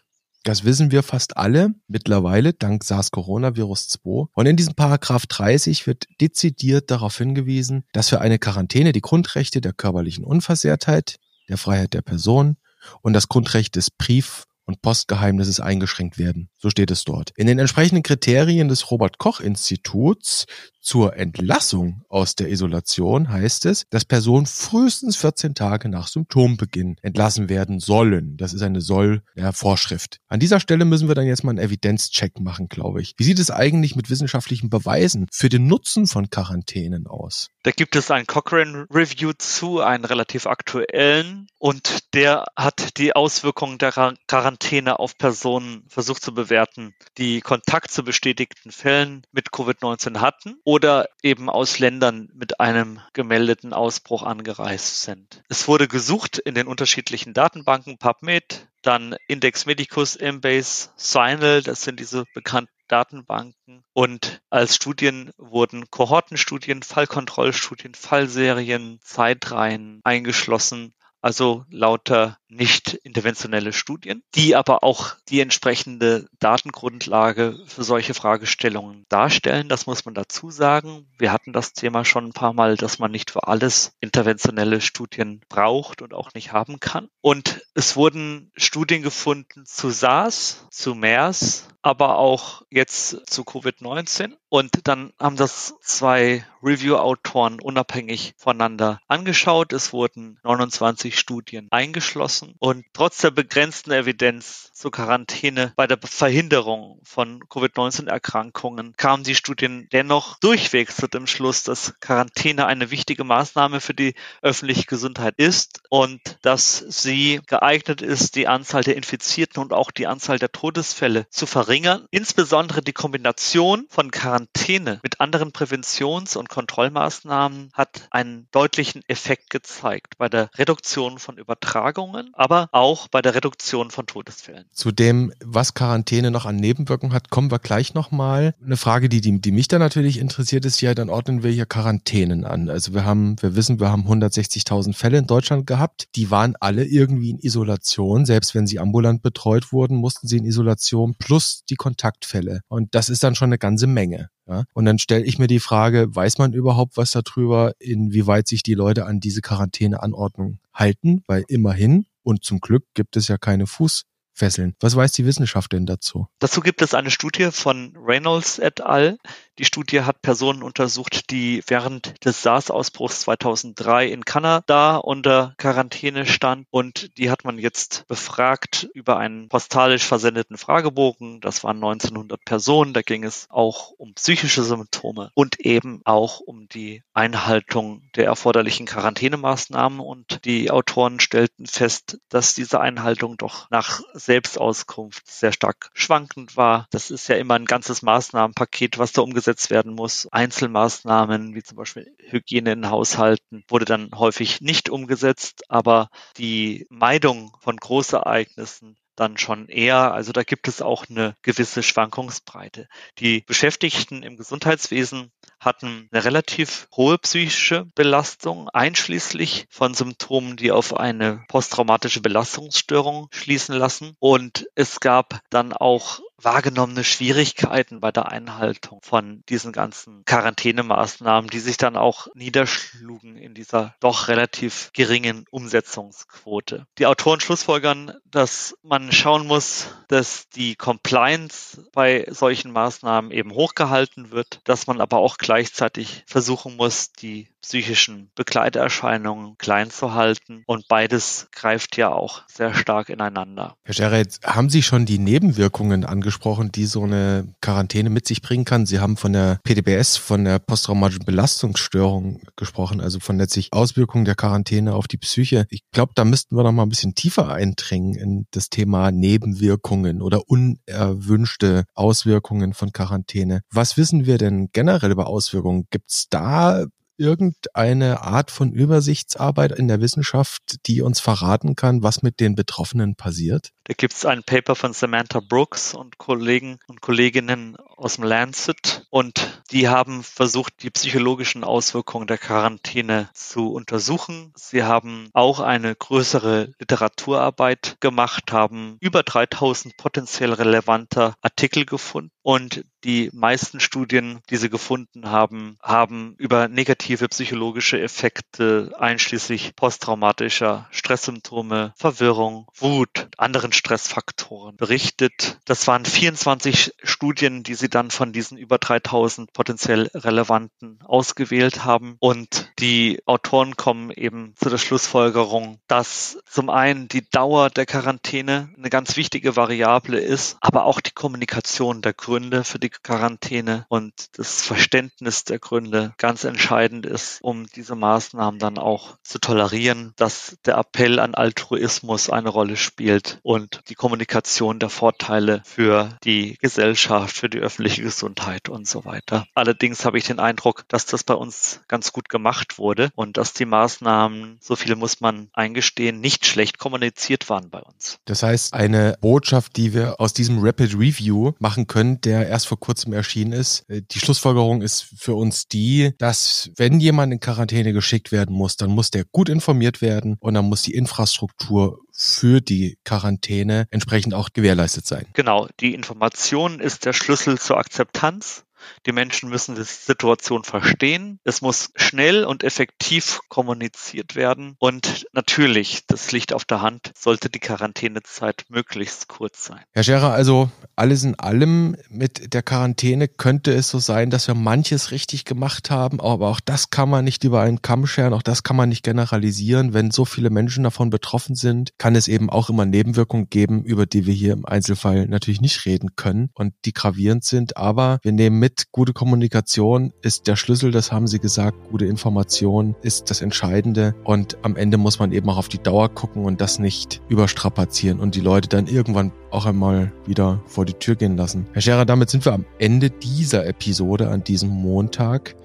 Das 0.48 0.64
wissen 0.64 0.92
wir 0.92 1.04
fast 1.04 1.36
alle 1.36 1.76
mittlerweile, 1.90 2.54
dank 2.54 2.82
SARS-Coronavirus 2.86 3.90
2. 3.90 4.28
Und 4.34 4.46
in 4.46 4.56
diesem 4.56 4.76
Paragraph 4.76 5.26
30 5.26 5.86
wird 5.88 6.06
dezidiert 6.22 6.90
darauf 6.90 7.18
hingewiesen, 7.18 7.84
dass 7.92 8.08
für 8.08 8.22
eine 8.22 8.40
Quarantäne 8.40 8.94
die 8.94 9.02
Grundrechte 9.02 9.60
der 9.60 9.74
körperlichen 9.74 10.24
Unversehrtheit, 10.24 11.18
der 11.50 11.58
Freiheit 11.58 11.94
der 11.94 12.02
Person 12.02 12.56
und 13.02 13.12
das 13.12 13.28
Grundrecht 13.28 13.76
des 13.76 13.92
Brief- 13.92 14.47
und 14.68 14.82
Postgeheimnisses 14.82 15.60
eingeschränkt 15.60 16.20
werden. 16.20 16.50
So 16.60 16.70
steht 16.70 16.92
es 16.92 17.04
dort. 17.04 17.32
In 17.36 17.48
den 17.48 17.58
entsprechenden 17.58 18.04
Kriterien 18.04 18.68
des 18.68 18.92
Robert 18.92 19.18
Koch 19.18 19.40
Instituts 19.40 20.46
zur 20.88 21.18
Entlassung 21.18 22.04
aus 22.08 22.36
der 22.36 22.50
Isolation 22.50 23.30
heißt 23.30 23.66
es, 23.66 23.86
dass 23.90 24.06
Personen 24.06 24.46
frühestens 24.46 25.18
14 25.18 25.54
Tage 25.54 25.90
nach 25.90 26.08
Symptombeginn 26.08 26.96
entlassen 27.02 27.50
werden 27.50 27.80
sollen. 27.80 28.38
Das 28.38 28.54
ist 28.54 28.62
eine 28.62 28.80
Soll-Vorschrift. 28.80 30.20
An 30.30 30.40
dieser 30.40 30.62
Stelle 30.62 30.86
müssen 30.86 31.10
wir 31.10 31.16
dann 31.16 31.26
jetzt 31.26 31.44
mal 31.44 31.50
einen 31.52 31.60
Evidenzcheck 31.60 32.40
machen, 32.40 32.70
glaube 32.70 33.02
ich. 33.02 33.16
Wie 33.18 33.26
sieht 33.26 33.40
es 33.40 33.52
eigentlich 33.52 33.98
mit 33.98 34.10
wissenschaftlichen 34.10 34.70
Beweisen 34.70 35.28
für 35.30 35.50
den 35.50 35.68
Nutzen 35.68 36.08
von 36.08 36.30
Quarantänen 36.30 37.06
aus? 37.06 37.50
Da 37.64 37.72
gibt 37.72 37.98
es 37.98 38.10
ein 38.10 38.26
Cochrane 38.26 38.86
Review 38.90 39.34
zu, 39.38 39.82
einen 39.82 40.06
relativ 40.06 40.48
aktuellen, 40.48 41.48
und 41.60 42.14
der 42.14 42.46
hat 42.56 42.98
die 42.98 43.16
Auswirkungen 43.16 43.80
der 43.80 43.92
Quarantäne 43.92 44.57
auf 45.00 45.18
Personen 45.18 45.86
versucht 45.88 46.22
zu 46.22 46.34
bewerten, 46.34 46.94
die 47.18 47.42
Kontakt 47.42 47.92
zu 47.92 48.04
bestätigten 48.04 48.72
Fällen 48.72 49.26
mit 49.32 49.50
Covid-19 49.50 50.20
hatten 50.20 50.60
oder 50.64 51.08
eben 51.22 51.50
aus 51.50 51.80
Ländern 51.80 52.30
mit 52.34 52.60
einem 52.60 53.00
gemeldeten 53.14 53.74
Ausbruch 53.74 54.24
angereist 54.24 55.02
sind. 55.02 55.42
Es 55.50 55.68
wurde 55.68 55.88
gesucht 55.88 56.38
in 56.38 56.56
den 56.56 56.68
unterschiedlichen 56.68 57.34
Datenbanken 57.34 57.98
PubMed, 57.98 58.68
dann 58.82 59.16
Index 59.28 59.66
Medicus, 59.66 60.16
Embase, 60.16 60.90
Sinal, 60.96 61.62
das 61.62 61.84
sind 61.84 62.00
diese 62.00 62.26
bekannten 62.34 62.72
Datenbanken. 62.88 63.84
Und 63.94 64.42
als 64.50 64.76
Studien 64.76 65.32
wurden 65.38 65.90
Kohortenstudien, 65.92 66.84
Fallkontrollstudien, 66.84 67.96
Fallserien, 67.96 69.00
Zeitreihen 69.04 70.00
eingeschlossen 70.04 70.94
also 71.22 71.66
lauter 71.70 72.38
nicht 72.50 72.94
interventionelle 73.04 73.74
Studien, 73.74 74.24
die 74.36 74.56
aber 74.56 74.84
auch 74.84 75.16
die 75.30 75.42
entsprechende 75.42 76.28
Datengrundlage 76.40 77.58
für 77.66 77.84
solche 77.84 78.14
Fragestellungen 78.14 79.06
darstellen. 79.10 79.70
Das 79.70 79.86
muss 79.86 80.06
man 80.06 80.14
dazu 80.14 80.50
sagen. 80.50 81.08
Wir 81.18 81.32
hatten 81.32 81.54
das 81.54 81.74
Thema 81.74 82.06
schon 82.06 82.26
ein 82.26 82.34
paar 82.34 82.54
Mal, 82.54 82.78
dass 82.78 83.00
man 83.00 83.12
nicht 83.12 83.32
für 83.32 83.48
alles 83.48 83.94
interventionelle 84.00 84.82
Studien 84.82 85.42
braucht 85.50 86.02
und 86.02 86.14
auch 86.14 86.34
nicht 86.34 86.52
haben 86.52 86.80
kann. 86.80 87.10
Und 87.22 87.62
es 87.74 87.96
wurden 87.96 88.52
Studien 88.56 89.02
gefunden 89.02 89.66
zu 89.66 89.90
SARS, 89.90 90.68
zu 90.72 90.96
MERS, 90.96 91.68
aber 91.82 92.18
auch 92.18 92.64
jetzt 92.70 93.30
zu 93.30 93.44
Covid-19. 93.44 94.34
Und 94.50 94.88
dann 94.88 95.14
haben 95.20 95.36
das 95.36 95.76
zwei 95.82 96.46
Review-Autoren 96.64 97.60
unabhängig 97.60 98.34
voneinander 98.38 99.00
angeschaut. 99.08 99.74
Es 99.74 99.94
wurden 99.94 100.40
29 100.44 101.18
Studien 101.18 101.68
eingeschlossen 101.72 102.37
und 102.60 102.86
trotz 102.94 103.20
der 103.20 103.32
begrenzten 103.32 103.92
Evidenz 103.92 104.72
zur 104.74 104.92
Quarantäne 104.92 105.74
bei 105.76 105.88
der 105.88 105.98
Verhinderung 106.04 107.00
von 107.04 107.40
Covid-19-Erkrankungen 107.50 108.94
kamen 108.96 109.24
die 109.24 109.36
Studien 109.36 109.88
dennoch 109.92 110.38
durchwegs 110.40 110.98
zu 110.98 111.08
dem 111.08 111.26
Schluss, 111.26 111.64
dass 111.64 111.96
Quarantäne 112.00 112.68
eine 112.68 112.92
wichtige 112.92 113.24
Maßnahme 113.24 113.82
für 113.82 113.94
die 113.94 114.14
öffentliche 114.42 114.86
Gesundheit 114.86 115.34
ist 115.38 115.82
und 115.90 116.22
dass 116.44 116.78
sie 116.78 117.42
geeignet 117.48 118.02
ist, 118.02 118.36
die 118.36 118.48
Anzahl 118.48 118.84
der 118.84 118.96
Infizierten 118.96 119.62
und 119.62 119.74
auch 119.74 119.92
die 119.92 120.08
Anzahl 120.08 120.38
der 120.38 120.52
Todesfälle 120.52 121.28
zu 121.30 121.46
verringern. 121.46 122.06
Insbesondere 122.12 122.82
die 122.82 122.94
Kombination 122.94 123.88
von 123.90 124.12
Quarantäne 124.12 125.00
mit 125.02 125.20
anderen 125.20 125.52
Präventions- 125.52 126.38
und 126.38 126.50
Kontrollmaßnahmen 126.50 127.72
hat 127.74 128.08
einen 128.12 128.48
deutlichen 128.52 129.02
Effekt 129.08 129.50
gezeigt 129.50 130.18
bei 130.18 130.30
der 130.30 130.50
Reduktion 130.56 131.20
von 131.20 131.38
Übertragungen, 131.38 132.27
aber 132.34 132.70
auch 132.72 133.08
bei 133.08 133.22
der 133.22 133.36
Reduktion 133.36 133.92
von 133.92 134.06
Todesfällen. 134.06 134.66
Zu 134.72 134.92
dem, 134.92 135.34
was 135.44 135.74
Quarantäne 135.74 136.32
noch 136.32 136.46
an 136.46 136.56
Nebenwirkungen 136.56 137.14
hat, 137.14 137.30
kommen 137.30 137.52
wir 137.52 137.60
gleich 137.60 137.94
nochmal. 137.94 138.54
Eine 138.64 138.78
Frage, 138.78 139.10
die, 139.10 139.22
die, 139.22 139.40
die 139.40 139.52
mich 139.52 139.68
da 139.68 139.80
natürlich 139.80 140.20
interessiert, 140.20 140.66
ist 140.66 140.82
ja, 140.82 140.94
dann 140.94 141.10
ordnen 141.10 141.44
wir 141.44 141.52
hier 141.52 141.66
Quarantänen 141.66 142.46
an. 142.46 142.70
Also 142.70 142.94
wir 142.94 143.06
haben, 143.06 143.36
wir 143.42 143.56
wissen, 143.56 143.80
wir 143.80 143.90
haben 143.90 144.08
160.000 144.08 144.94
Fälle 144.94 145.18
in 145.18 145.28
Deutschland 145.28 145.68
gehabt. 145.68 146.08
Die 146.16 146.32
waren 146.32 146.56
alle 146.60 146.86
irgendwie 146.86 147.32
in 147.32 147.40
Isolation. 147.40 148.26
Selbst 148.26 148.56
wenn 148.56 148.68
sie 148.68 148.80
ambulant 148.80 149.22
betreut 149.22 149.72
wurden, 149.72 149.98
mussten 149.98 150.28
sie 150.28 150.38
in 150.38 150.46
Isolation 150.46 151.16
plus 151.18 151.64
die 151.70 151.76
Kontaktfälle. 151.76 152.62
Und 152.68 152.96
das 152.96 153.10
ist 153.10 153.24
dann 153.24 153.36
schon 153.36 153.50
eine 153.50 153.58
ganze 153.58 153.88
Menge. 153.88 154.30
Ja? 154.48 154.64
Und 154.74 154.86
dann 154.86 155.00
stelle 155.00 155.26
ich 155.26 155.40
mir 155.40 155.48
die 155.48 155.60
Frage, 155.60 156.08
weiß 156.16 156.38
man 156.38 156.54
überhaupt 156.54 156.98
was 156.98 157.12
darüber, 157.12 157.74
inwieweit 157.80 158.48
sich 158.48 158.64
die 158.64 158.74
Leute 158.74 159.06
an 159.06 159.20
diese 159.20 159.42
Quarantäneanordnung 159.42 160.60
halten? 160.74 161.24
Weil 161.28 161.44
immerhin, 161.48 162.06
und 162.24 162.44
zum 162.44 162.60
Glück 162.60 162.86
gibt 162.94 163.18
es 163.18 163.28
ja 163.28 163.38
keine 163.38 163.68
Fuß 163.68 164.04
fesseln. 164.38 164.76
Was 164.80 164.96
weiß 164.96 165.12
die 165.12 165.26
Wissenschaft 165.26 165.74
denn 165.74 165.86
dazu? 165.86 166.28
Dazu 166.40 166.62
gibt 166.62 166.82
es 166.82 166.94
eine 166.94 167.12
Studie 167.12 167.50
von 167.52 167.96
Reynolds 167.98 168.60
et 168.60 168.82
al. 168.82 169.18
Die 169.60 169.66
Studie 169.66 170.02
hat 170.02 170.22
Personen 170.22 170.62
untersucht, 170.62 171.32
die 171.32 171.64
während 171.66 172.24
des 172.24 172.44
SARS-Ausbruchs 172.44 173.22
2003 173.22 174.08
in 174.08 174.24
Kanada 174.24 174.98
unter 174.98 175.56
Quarantäne 175.58 176.28
standen 176.28 176.68
und 176.70 177.18
die 177.18 177.32
hat 177.32 177.44
man 177.44 177.58
jetzt 177.58 178.06
befragt 178.08 178.88
über 178.94 179.18
einen 179.18 179.50
postalisch 179.50 180.04
versendeten 180.04 180.58
Fragebogen. 180.58 181.42
Das 181.42 181.64
waren 181.64 181.78
1900 181.78 182.44
Personen. 182.46 182.94
Da 182.94 183.02
ging 183.02 183.24
es 183.24 183.48
auch 183.50 183.92
um 183.98 184.14
psychische 184.14 184.62
Symptome 184.64 185.32
und 185.34 185.60
eben 185.60 186.02
auch 186.06 186.40
um 186.40 186.68
die 186.70 187.02
Einhaltung 187.14 188.04
der 188.16 188.26
erforderlichen 188.26 188.86
Quarantänemaßnahmen 188.86 190.00
und 190.00 190.46
die 190.46 190.70
Autoren 190.70 191.20
stellten 191.20 191.66
fest, 191.66 192.20
dass 192.30 192.54
diese 192.54 192.80
Einhaltung 192.80 193.38
doch 193.38 193.72
nach 193.72 194.02
Selbstauskunft 194.28 195.26
sehr 195.26 195.54
stark 195.54 195.90
schwankend 195.94 196.58
war. 196.58 196.88
Das 196.92 197.12
ist 197.12 197.30
ja 197.30 197.38
immer 197.38 197.54
ein 197.54 197.64
ganzes 197.64 198.02
Maßnahmenpaket, 198.02 198.98
was 198.98 199.14
da 199.14 199.22
umgesetzt 199.22 199.70
werden 199.70 199.94
muss. 199.94 200.28
Einzelmaßnahmen 200.30 201.56
wie 201.56 201.64
zum 201.64 201.78
Beispiel 201.78 202.14
Hygiene 202.20 202.74
in 202.74 202.90
Haushalten 202.90 203.64
wurde 203.70 203.86
dann 203.86 204.12
häufig 204.14 204.60
nicht 204.60 204.90
umgesetzt, 204.90 205.64
aber 205.70 206.10
die 206.38 206.86
Meidung 206.90 207.56
von 207.62 207.78
Großereignissen 207.78 208.98
dann 209.18 209.38
schon 209.38 209.68
eher. 209.68 210.14
Also 210.14 210.32
da 210.32 210.44
gibt 210.44 210.68
es 210.70 210.82
auch 210.82 211.06
eine 211.10 211.36
gewisse 211.42 211.84
Schwankungsbreite. 211.84 212.88
Die 213.20 213.42
Beschäftigten 213.42 214.24
im 214.24 214.38
Gesundheitswesen 214.38 215.32
hatten 215.60 216.08
eine 216.12 216.24
relativ 216.24 216.88
hohe 216.96 217.18
psychische 217.18 217.86
Belastung, 217.96 218.70
einschließlich 218.70 219.66
von 219.70 219.94
Symptomen, 219.94 220.56
die 220.56 220.72
auf 220.72 220.96
eine 220.96 221.44
posttraumatische 221.50 222.22
Belastungsstörung 222.22 223.28
schließen 223.32 223.76
lassen. 223.76 224.16
Und 224.20 224.68
es 224.76 225.00
gab 225.00 225.42
dann 225.50 225.74
auch 225.74 226.22
wahrgenommene 226.42 227.04
Schwierigkeiten 227.04 228.00
bei 228.00 228.12
der 228.12 228.32
Einhaltung 228.32 229.00
von 229.02 229.44
diesen 229.50 229.72
ganzen 229.72 230.24
Quarantänemaßnahmen, 230.26 231.50
die 231.50 231.60
sich 231.60 231.78
dann 231.78 231.96
auch 231.96 232.28
niederschlugen 232.36 233.38
in 233.38 233.54
dieser 233.54 233.96
doch 234.00 234.28
relativ 234.28 234.92
geringen 234.94 235.46
Umsetzungsquote. 235.50 236.86
Die 236.98 237.06
Autoren 237.06 237.40
schlussfolgern, 237.40 238.14
dass 238.26 238.76
man 238.84 239.12
schauen 239.12 239.48
muss, 239.48 239.88
dass 240.08 240.48
die 240.50 240.76
Compliance 240.76 241.84
bei 241.94 242.28
solchen 242.30 242.72
Maßnahmen 242.72 243.32
eben 243.32 243.52
hochgehalten 243.52 244.32
wird, 244.32 244.62
dass 244.64 244.88
man 244.88 245.02
aber 245.02 245.18
auch 245.18 245.38
gleichzeitig 245.38 246.24
versuchen 246.28 246.78
muss, 246.78 247.12
die 247.12 247.50
psychischen 247.62 248.32
Begleiterscheinungen 248.36 249.58
klein 249.58 249.92
zu 249.92 250.14
halten. 250.14 250.64
Und 250.68 250.88
beides 250.88 251.50
greift 251.52 251.98
ja 251.98 252.10
auch 252.10 252.44
sehr 252.48 252.74
stark 252.74 253.10
ineinander. 253.10 253.76
Herr 253.84 253.94
Scherer, 253.94 254.24
haben 254.46 254.70
Sie 254.70 254.84
schon 254.84 255.06
die 255.06 255.20
Nebenwirkungen 255.20 256.06
angesprochen, 256.06 256.27
die 256.72 256.86
so 256.86 257.04
eine 257.04 257.54
Quarantäne 257.62 258.10
mit 258.10 258.28
sich 258.28 258.42
bringen 258.42 258.66
kann? 258.66 258.86
Sie 258.86 259.00
haben 259.00 259.18
von 259.18 259.34
der 259.34 259.60
PDBS, 259.64 260.18
von 260.18 260.46
der 260.46 260.60
posttraumatischen 260.60 261.26
Belastungsstörung 261.26 262.42
gesprochen, 262.56 263.02
also 263.02 263.20
von 263.20 263.38
letztlich 263.38 263.74
Auswirkungen 263.74 264.26
der 264.26 264.36
Quarantäne 264.36 264.94
auf 264.94 265.08
die 265.08 265.18
Psyche. 265.18 265.66
Ich 265.70 265.82
glaube, 265.92 266.14
da 266.16 266.26
müssten 266.26 266.56
wir 266.56 266.64
noch 266.64 266.72
mal 266.72 266.84
ein 266.84 266.90
bisschen 266.90 267.16
tiefer 267.16 267.52
eindringen 267.52 268.16
in 268.16 268.48
das 268.52 268.70
Thema 268.70 269.12
Nebenwirkungen 269.12 270.22
oder 270.22 270.42
unerwünschte 270.48 271.86
Auswirkungen 271.94 272.74
von 272.74 272.92
Quarantäne. 272.92 273.62
Was 273.72 273.98
wissen 273.98 274.26
wir 274.26 274.38
denn 274.38 274.70
generell 274.74 275.12
über 275.12 275.28
Auswirkungen? 275.28 275.88
Gibt 275.90 276.12
es 276.12 276.28
da 276.30 276.86
irgendeine 277.18 278.22
Art 278.22 278.52
von 278.52 278.72
Übersichtsarbeit 278.72 279.72
in 279.72 279.88
der 279.88 280.02
Wissenschaft, 280.02 280.88
die 280.88 281.02
uns 281.02 281.20
verraten 281.20 281.76
kann, 281.76 282.04
was 282.04 282.22
mit 282.22 282.40
den 282.40 282.56
Betroffenen 282.56 283.16
passiert? 283.16 283.72
Da 283.86 283.94
gibt 283.94 284.14
es 284.14 284.26
ein 284.26 284.44
Paper 284.44 284.76
von 284.76 284.94
Samantha 284.94 285.40
Brooks 285.40 285.94
und 285.94 286.18
Kollegen 286.18 286.80
und 286.88 287.02
Kolleginnen 287.02 287.78
aus 287.96 288.16
dem 288.16 288.26
Lancet 288.26 289.06
und 289.10 289.64
die 289.72 289.88
haben 289.88 290.24
versucht, 290.24 290.84
die 290.84 290.90
psychologischen 290.90 291.64
Auswirkungen 291.64 292.28
der 292.28 292.38
Quarantäne 292.38 293.30
zu 293.34 293.72
untersuchen. 293.72 294.54
Sie 294.56 294.84
haben 294.84 295.30
auch 295.34 295.60
eine 295.60 295.96
größere 295.96 296.72
Literaturarbeit 296.80 297.98
gemacht, 298.00 298.52
haben 298.52 298.98
über 299.00 299.24
3000 299.24 299.98
potenziell 299.98 300.54
relevante 300.54 301.34
Artikel 301.42 301.86
gefunden 301.86 302.32
und 302.48 302.86
die 303.04 303.30
meisten 303.34 303.82
Studien, 303.82 304.40
die 304.50 304.56
sie 304.56 304.70
gefunden 304.70 305.30
haben, 305.30 305.78
haben 305.82 306.34
über 306.38 306.70
negative 306.70 307.28
psychologische 307.28 308.00
Effekte 308.02 308.94
einschließlich 308.98 309.76
posttraumatischer 309.76 310.88
Stresssymptome, 310.92 311.94
Verwirrung, 311.98 312.68
Wut, 312.74 313.28
anderen 313.38 313.74
Stressfaktoren 313.74 314.78
berichtet. 314.78 315.60
Das 315.66 315.88
waren 315.88 316.06
24 316.06 316.94
Studien, 317.04 317.64
die 317.64 317.76
sie 317.76 317.90
dann 317.90 318.12
von 318.12 318.32
diesen 318.32 318.58
über 318.58 318.78
3000 318.78 319.52
potenziell 319.52 320.10
relevanten 320.14 321.00
ausgewählt 321.04 321.84
haben. 321.84 322.16
Und 322.20 322.72
die 322.80 323.22
Autoren 323.26 323.76
kommen 323.76 324.10
eben 324.10 324.54
zu 324.56 324.70
der 324.70 324.78
Schlussfolgerung, 324.78 325.80
dass 325.88 326.40
zum 326.50 326.70
einen 326.70 327.10
die 327.10 327.30
Dauer 327.30 327.70
der 327.70 327.86
Quarantäne 327.86 328.70
eine 328.78 328.90
ganz 328.90 329.18
wichtige 329.18 329.58
Variable 329.58 330.20
ist, 330.20 330.58
aber 330.62 330.86
auch 330.86 331.02
die 331.02 331.12
Kommunikation 331.12 332.02
der 332.02 332.14
Gründe 332.14 332.37
für 332.64 332.80
die 332.80 332.90
Quarantäne 332.90 333.86
und 333.90 334.14
das 334.38 334.62
Verständnis 334.62 335.44
der 335.44 335.60
Gründe 335.60 336.14
ganz 336.18 336.44
entscheidend 336.44 337.06
ist, 337.06 337.40
um 337.42 337.66
diese 337.68 337.96
Maßnahmen 337.96 338.60
dann 338.60 338.78
auch 338.78 339.18
zu 339.24 339.40
tolerieren, 339.40 340.14
dass 340.16 340.58
der 340.66 340.78
Appell 340.78 341.20
an 341.20 341.36
Altruismus 341.36 342.30
eine 342.30 342.50
Rolle 342.50 342.78
spielt 342.78 343.40
und 343.44 343.82
die 343.90 343.96
Kommunikation 343.96 344.80
der 344.80 344.90
Vorteile 344.90 345.62
für 345.66 346.18
die 346.24 346.58
Gesellschaft, 346.62 347.36
für 347.36 347.50
die 347.50 347.60
öffentliche 347.60 348.04
Gesundheit 348.04 348.70
und 348.70 348.88
so 348.88 349.06
weiter. 349.06 349.46
Allerdings 349.54 350.06
habe 350.06 350.18
ich 350.18 350.26
den 350.26 350.40
Eindruck, 350.40 350.86
dass 350.88 351.06
das 351.06 351.24
bei 351.24 351.34
uns 351.34 351.82
ganz 351.88 352.14
gut 352.14 352.30
gemacht 352.30 352.78
wurde 352.78 353.10
und 353.16 353.38
dass 353.38 353.54
die 353.54 353.66
Maßnahmen, 353.66 354.58
so 354.62 354.76
viel 354.76 354.96
muss 354.96 355.22
man 355.22 355.50
eingestehen, 355.54 356.20
nicht 356.20 356.46
schlecht 356.46 356.78
kommuniziert 356.78 357.50
waren 357.50 357.70
bei 357.70 357.80
uns. 357.80 358.20
Das 358.26 358.44
heißt, 358.44 358.74
eine 358.74 359.18
Botschaft, 359.22 359.78
die 359.78 359.94
wir 359.94 360.20
aus 360.20 360.34
diesem 360.34 360.60
Rapid 360.60 360.94
Review 360.94 361.54
machen 361.60 361.88
können, 361.88 362.22
der 362.28 362.48
erst 362.48 362.68
vor 362.68 362.80
kurzem 362.80 363.14
erschienen 363.14 363.54
ist. 363.54 363.90
Äh, 363.90 364.02
die 364.12 364.20
Schlussfolgerung 364.20 364.82
ist 364.82 365.04
für 365.18 365.34
uns 365.34 365.68
die, 365.68 366.12
dass 366.18 366.70
wenn 366.76 367.00
jemand 367.00 367.32
in 367.32 367.40
Quarantäne 367.40 367.94
geschickt 367.94 368.32
werden 368.32 368.54
muss, 368.54 368.76
dann 368.76 368.90
muss 368.90 369.12
der 369.12 369.24
gut 369.24 369.48
informiert 369.48 370.02
werden 370.02 370.36
und 370.40 370.54
dann 370.54 370.66
muss 370.66 370.82
die 370.82 370.94
Infrastruktur 370.94 372.00
für 372.12 372.62
die 372.62 372.98
Quarantäne 373.06 373.88
entsprechend 373.92 374.34
auch 374.34 374.50
gewährleistet 374.52 375.06
sein. 375.06 375.28
Genau, 375.34 375.68
die 375.80 375.94
Information 375.94 376.80
ist 376.80 377.06
der 377.06 377.14
Schlüssel 377.14 377.60
zur 377.60 377.78
Akzeptanz 377.78 378.66
die 379.06 379.12
Menschen 379.12 379.50
müssen 379.50 379.76
die 379.76 379.84
Situation 379.84 380.64
verstehen. 380.64 381.40
Es 381.44 381.62
muss 381.62 381.92
schnell 381.96 382.46
und 382.46 382.64
effektiv 382.64 383.40
kommuniziert 383.50 384.36
werden. 384.36 384.76
Und 384.80 385.26
natürlich, 385.34 386.06
das 386.08 386.32
liegt 386.32 386.54
auf 386.54 386.66
der 386.66 386.82
Hand, 386.82 387.12
sollte 387.18 387.50
die 387.50 387.60
Quarantänezeit 387.60 388.66
möglichst 388.70 389.28
kurz 389.28 389.66
sein. 389.66 389.82
Herr 389.94 390.04
Scherer, 390.04 390.32
also 390.32 390.70
alles 390.96 391.24
in 391.24 391.36
allem 391.36 391.96
mit 392.10 392.54
der 392.54 392.64
Quarantäne 392.64 393.28
könnte 393.28 393.74
es 393.74 393.90
so 393.90 394.00
sein, 394.00 394.30
dass 394.30 394.48
wir 394.48 394.56
manches 394.56 395.12
richtig 395.12 395.46
gemacht 395.46 395.90
haben, 395.90 396.20
aber 396.20 396.50
auch 396.50 396.60
das 396.60 396.90
kann 396.90 397.10
man 397.10 397.26
nicht 397.26 397.44
über 397.44 397.62
einen 397.62 397.82
Kamm 397.82 398.08
scheren, 398.08 398.34
auch 398.34 398.42
das 398.42 398.64
kann 398.64 398.76
man 398.76 398.90
nicht 398.90 399.04
generalisieren. 399.04 399.94
Wenn 399.94 400.12
so 400.12 400.26
viele 400.26 400.50
Menschen 400.50 400.84
davon 400.84 401.10
betroffen 401.10 401.56
sind, 401.56 401.92
kann 401.98 402.16
es 402.16 402.28
eben 402.28 402.50
auch 402.50 402.70
immer 402.70 402.86
Nebenwirkungen 402.86 403.50
geben, 403.50 403.84
über 403.84 404.06
die 404.06 404.26
wir 404.26 404.34
hier 404.34 404.54
im 404.54 404.66
Einzelfall 404.66 405.28
natürlich 405.28 405.62
nicht 405.62 405.86
reden 405.86 406.16
können 406.16 406.50
und 406.54 406.74
die 406.86 406.94
gravierend 406.94 407.44
sind. 407.44 407.78
Aber 407.78 408.20
wir 408.22 408.32
nehmen 408.32 408.60
mit, 408.60 408.77
gute 408.92 409.14
Kommunikation 409.14 410.14
ist 410.22 410.48
der 410.48 410.56
Schlüssel, 410.56 410.92
das 410.92 411.12
haben 411.12 411.28
Sie 411.28 411.40
gesagt. 411.40 411.90
Gute 411.90 412.06
Information 412.06 412.96
ist 413.02 413.30
das 413.30 413.42
Entscheidende. 413.42 414.16
Und 414.24 414.58
am 414.64 414.76
Ende 414.76 414.98
muss 414.98 415.20
man 415.20 415.32
eben 415.32 415.50
auch 415.50 415.58
auf 415.58 415.68
die 415.68 415.82
Dauer 415.82 416.10
gucken 416.10 416.46
und 416.46 416.62
das 416.62 416.80
nicht 416.80 417.22
überstrapazieren 417.30 418.20
und 418.20 418.36
die 418.36 418.42
Leute 418.42 418.70
dann 418.70 418.88
irgendwann 418.88 419.32
auch 419.52 419.66
einmal 419.66 420.12
wieder 420.26 420.62
vor 420.66 420.86
die 420.86 420.94
Tür 420.94 421.16
gehen 421.16 421.38
lassen. 421.38 421.68
Herr 421.74 421.82
Scherer, 421.82 422.06
damit 422.06 422.30
sind 422.30 422.46
wir 422.46 422.54
am 422.54 422.66
Ende 422.80 423.10
dieser 423.10 423.66
Episode 423.66 424.30
an 424.30 424.44
diesem 424.44 424.70
Montag. 424.70 425.56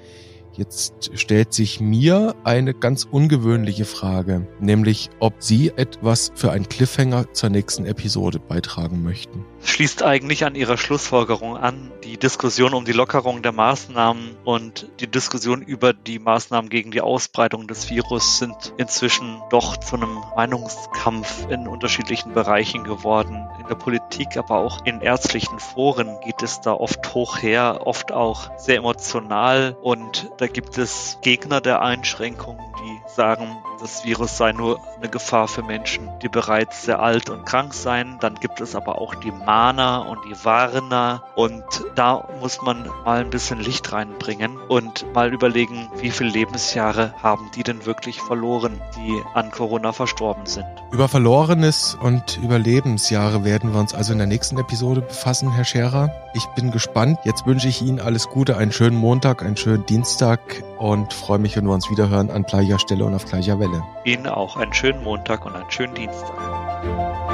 Jetzt 0.55 1.11
stellt 1.19 1.55
sich 1.55 1.81
mir 1.81 2.35
eine 2.45 2.75
ganz 2.75 3.05
ungewöhnliche 3.11 3.87
Frage, 3.87 4.47
nämlich 4.61 5.09
ob 5.19 5.35
Sie 5.39 5.73
etwas 5.77 6.31
für 6.35 6.53
einen 6.53 6.69
Cliffhanger 6.69 7.33
zur 7.33 7.49
nächsten 7.49 7.87
Episode 7.87 8.39
beitragen 8.39 9.03
möchten 9.03 9.47
schließt 9.65 10.03
eigentlich 10.03 10.45
an 10.45 10.55
ihrer 10.55 10.77
Schlussfolgerung 10.77 11.57
an. 11.57 11.91
Die 12.05 12.19
Diskussion 12.19 12.75
um 12.75 12.85
die 12.85 12.93
Lockerung 12.93 13.43
der 13.43 13.53
Maßnahmen 13.53 14.37
und 14.45 14.89
die 15.01 15.07
Diskussion 15.07 15.63
über 15.63 15.93
die 15.93 16.19
Maßnahmen 16.19 16.69
gegen 16.69 16.91
die 16.91 17.01
Ausbreitung 17.01 17.67
des 17.69 17.89
Virus 17.91 18.39
sind 18.39 18.75
inzwischen 18.77 19.41
doch 19.51 19.77
zu 19.77 19.97
einem 19.97 20.23
Meinungskampf 20.37 21.47
in 21.49 21.69
unterschiedlichen 21.69 22.33
Bereichen 22.33 22.85
geworden. 22.85 23.49
In 23.61 23.69
der 23.69 23.77
Politik, 23.77 24.37
aber 24.37 24.57
auch 24.57 24.85
in 24.85 25.01
ärztlichen 25.01 25.59
Foren 25.59 26.19
geht 26.25 26.43
es 26.43 26.61
da 26.61 26.73
oft 26.73 27.15
hoch 27.15 27.41
her, 27.41 27.81
oft 27.85 28.13
auch 28.13 28.51
sehr 28.59 28.77
emotional 28.77 29.77
und 29.81 30.31
da 30.39 30.47
gibt 30.47 30.79
es 30.79 31.19
Gegner 31.23 31.61
der 31.61 31.83
Einschränkungen, 31.83 32.61
die 32.81 33.01
sagen, 33.15 33.57
das 33.83 34.05
Virus 34.05 34.37
sei 34.37 34.53
nur 34.53 34.81
eine 34.97 35.09
Gefahr 35.09 35.49
für 35.49 35.63
Menschen, 35.63 36.09
die 36.23 36.29
bereits 36.29 36.85
sehr 36.85 37.01
alt 37.01 37.29
und 37.29 37.45
krank 37.45 37.75
seien. 37.75 38.19
Dann 38.21 38.37
gibt 38.37 38.61
es 38.61 38.77
aber 38.77 39.01
auch 39.01 39.17
die 39.17 39.33
Mahner 39.33 40.07
und 40.09 40.21
die 40.25 40.45
Warner 40.45 41.25
und 41.35 41.65
da 41.97 42.29
muss 42.41 42.63
man 42.63 42.89
mal 43.05 43.21
ein 43.21 43.31
bisschen 43.31 43.59
Licht 43.59 43.93
reinbringen 43.93 44.57
und 44.69 45.05
mal 45.15 45.33
überlegen, 45.33 45.91
wie 46.01 46.11
viele 46.11 46.31
Lebensjahre 46.31 47.13
haben 47.23 47.51
die 47.57 47.65
denn 47.65 47.85
wirklich 47.85 48.21
verloren, 48.21 48.81
die 48.97 49.21
an 49.35 49.51
Corona 49.51 49.93
verstorben 49.93 50.47
sind. 50.47 50.67
Über 50.93 51.09
Verlorenes 51.09 51.97
und 52.01 52.39
über 52.43 52.59
Lebensjahre 52.59 53.45
werden 53.45 53.73
wir 53.73 53.81
uns 53.81 53.95
also 53.95 54.13
in 54.13 54.19
der 54.19 54.29
nächsten 54.29 54.59
Episode 54.59 55.01
befassen, 55.01 55.51
Herr 55.53 55.65
Scherer. 55.65 56.11
Ich 56.35 56.47
bin 56.55 56.71
gespannt. 56.71 57.19
Jetzt 57.25 57.47
wünsche 57.47 57.69
ich 57.69 57.83
Ihnen 57.83 58.01
alles 58.01 58.29
Gute, 58.29 58.57
einen 58.57 58.73
schönen 58.73 58.97
Montag, 58.97 59.43
einen 59.43 59.57
schönen 59.57 59.85
Dienstag 59.87 60.41
und 60.79 61.13
freue 61.13 61.39
mich, 61.39 61.57
wenn 61.57 61.65
wir 61.65 61.73
uns 61.73 61.91
wiederhören 61.91 62.31
an 62.31 62.43
gleicher 62.43 62.79
Stelle 62.79 63.05
und 63.05 63.15
auf 63.15 63.25
gleicher 63.25 63.59
Welle. 63.59 63.72
Ihnen 64.05 64.27
auch 64.27 64.57
einen 64.57 64.73
schönen 64.73 65.03
Montag 65.03 65.47
und 65.47 65.55
einen 65.55 65.71
schönen 65.71 65.95
Dienstag. 65.95 67.32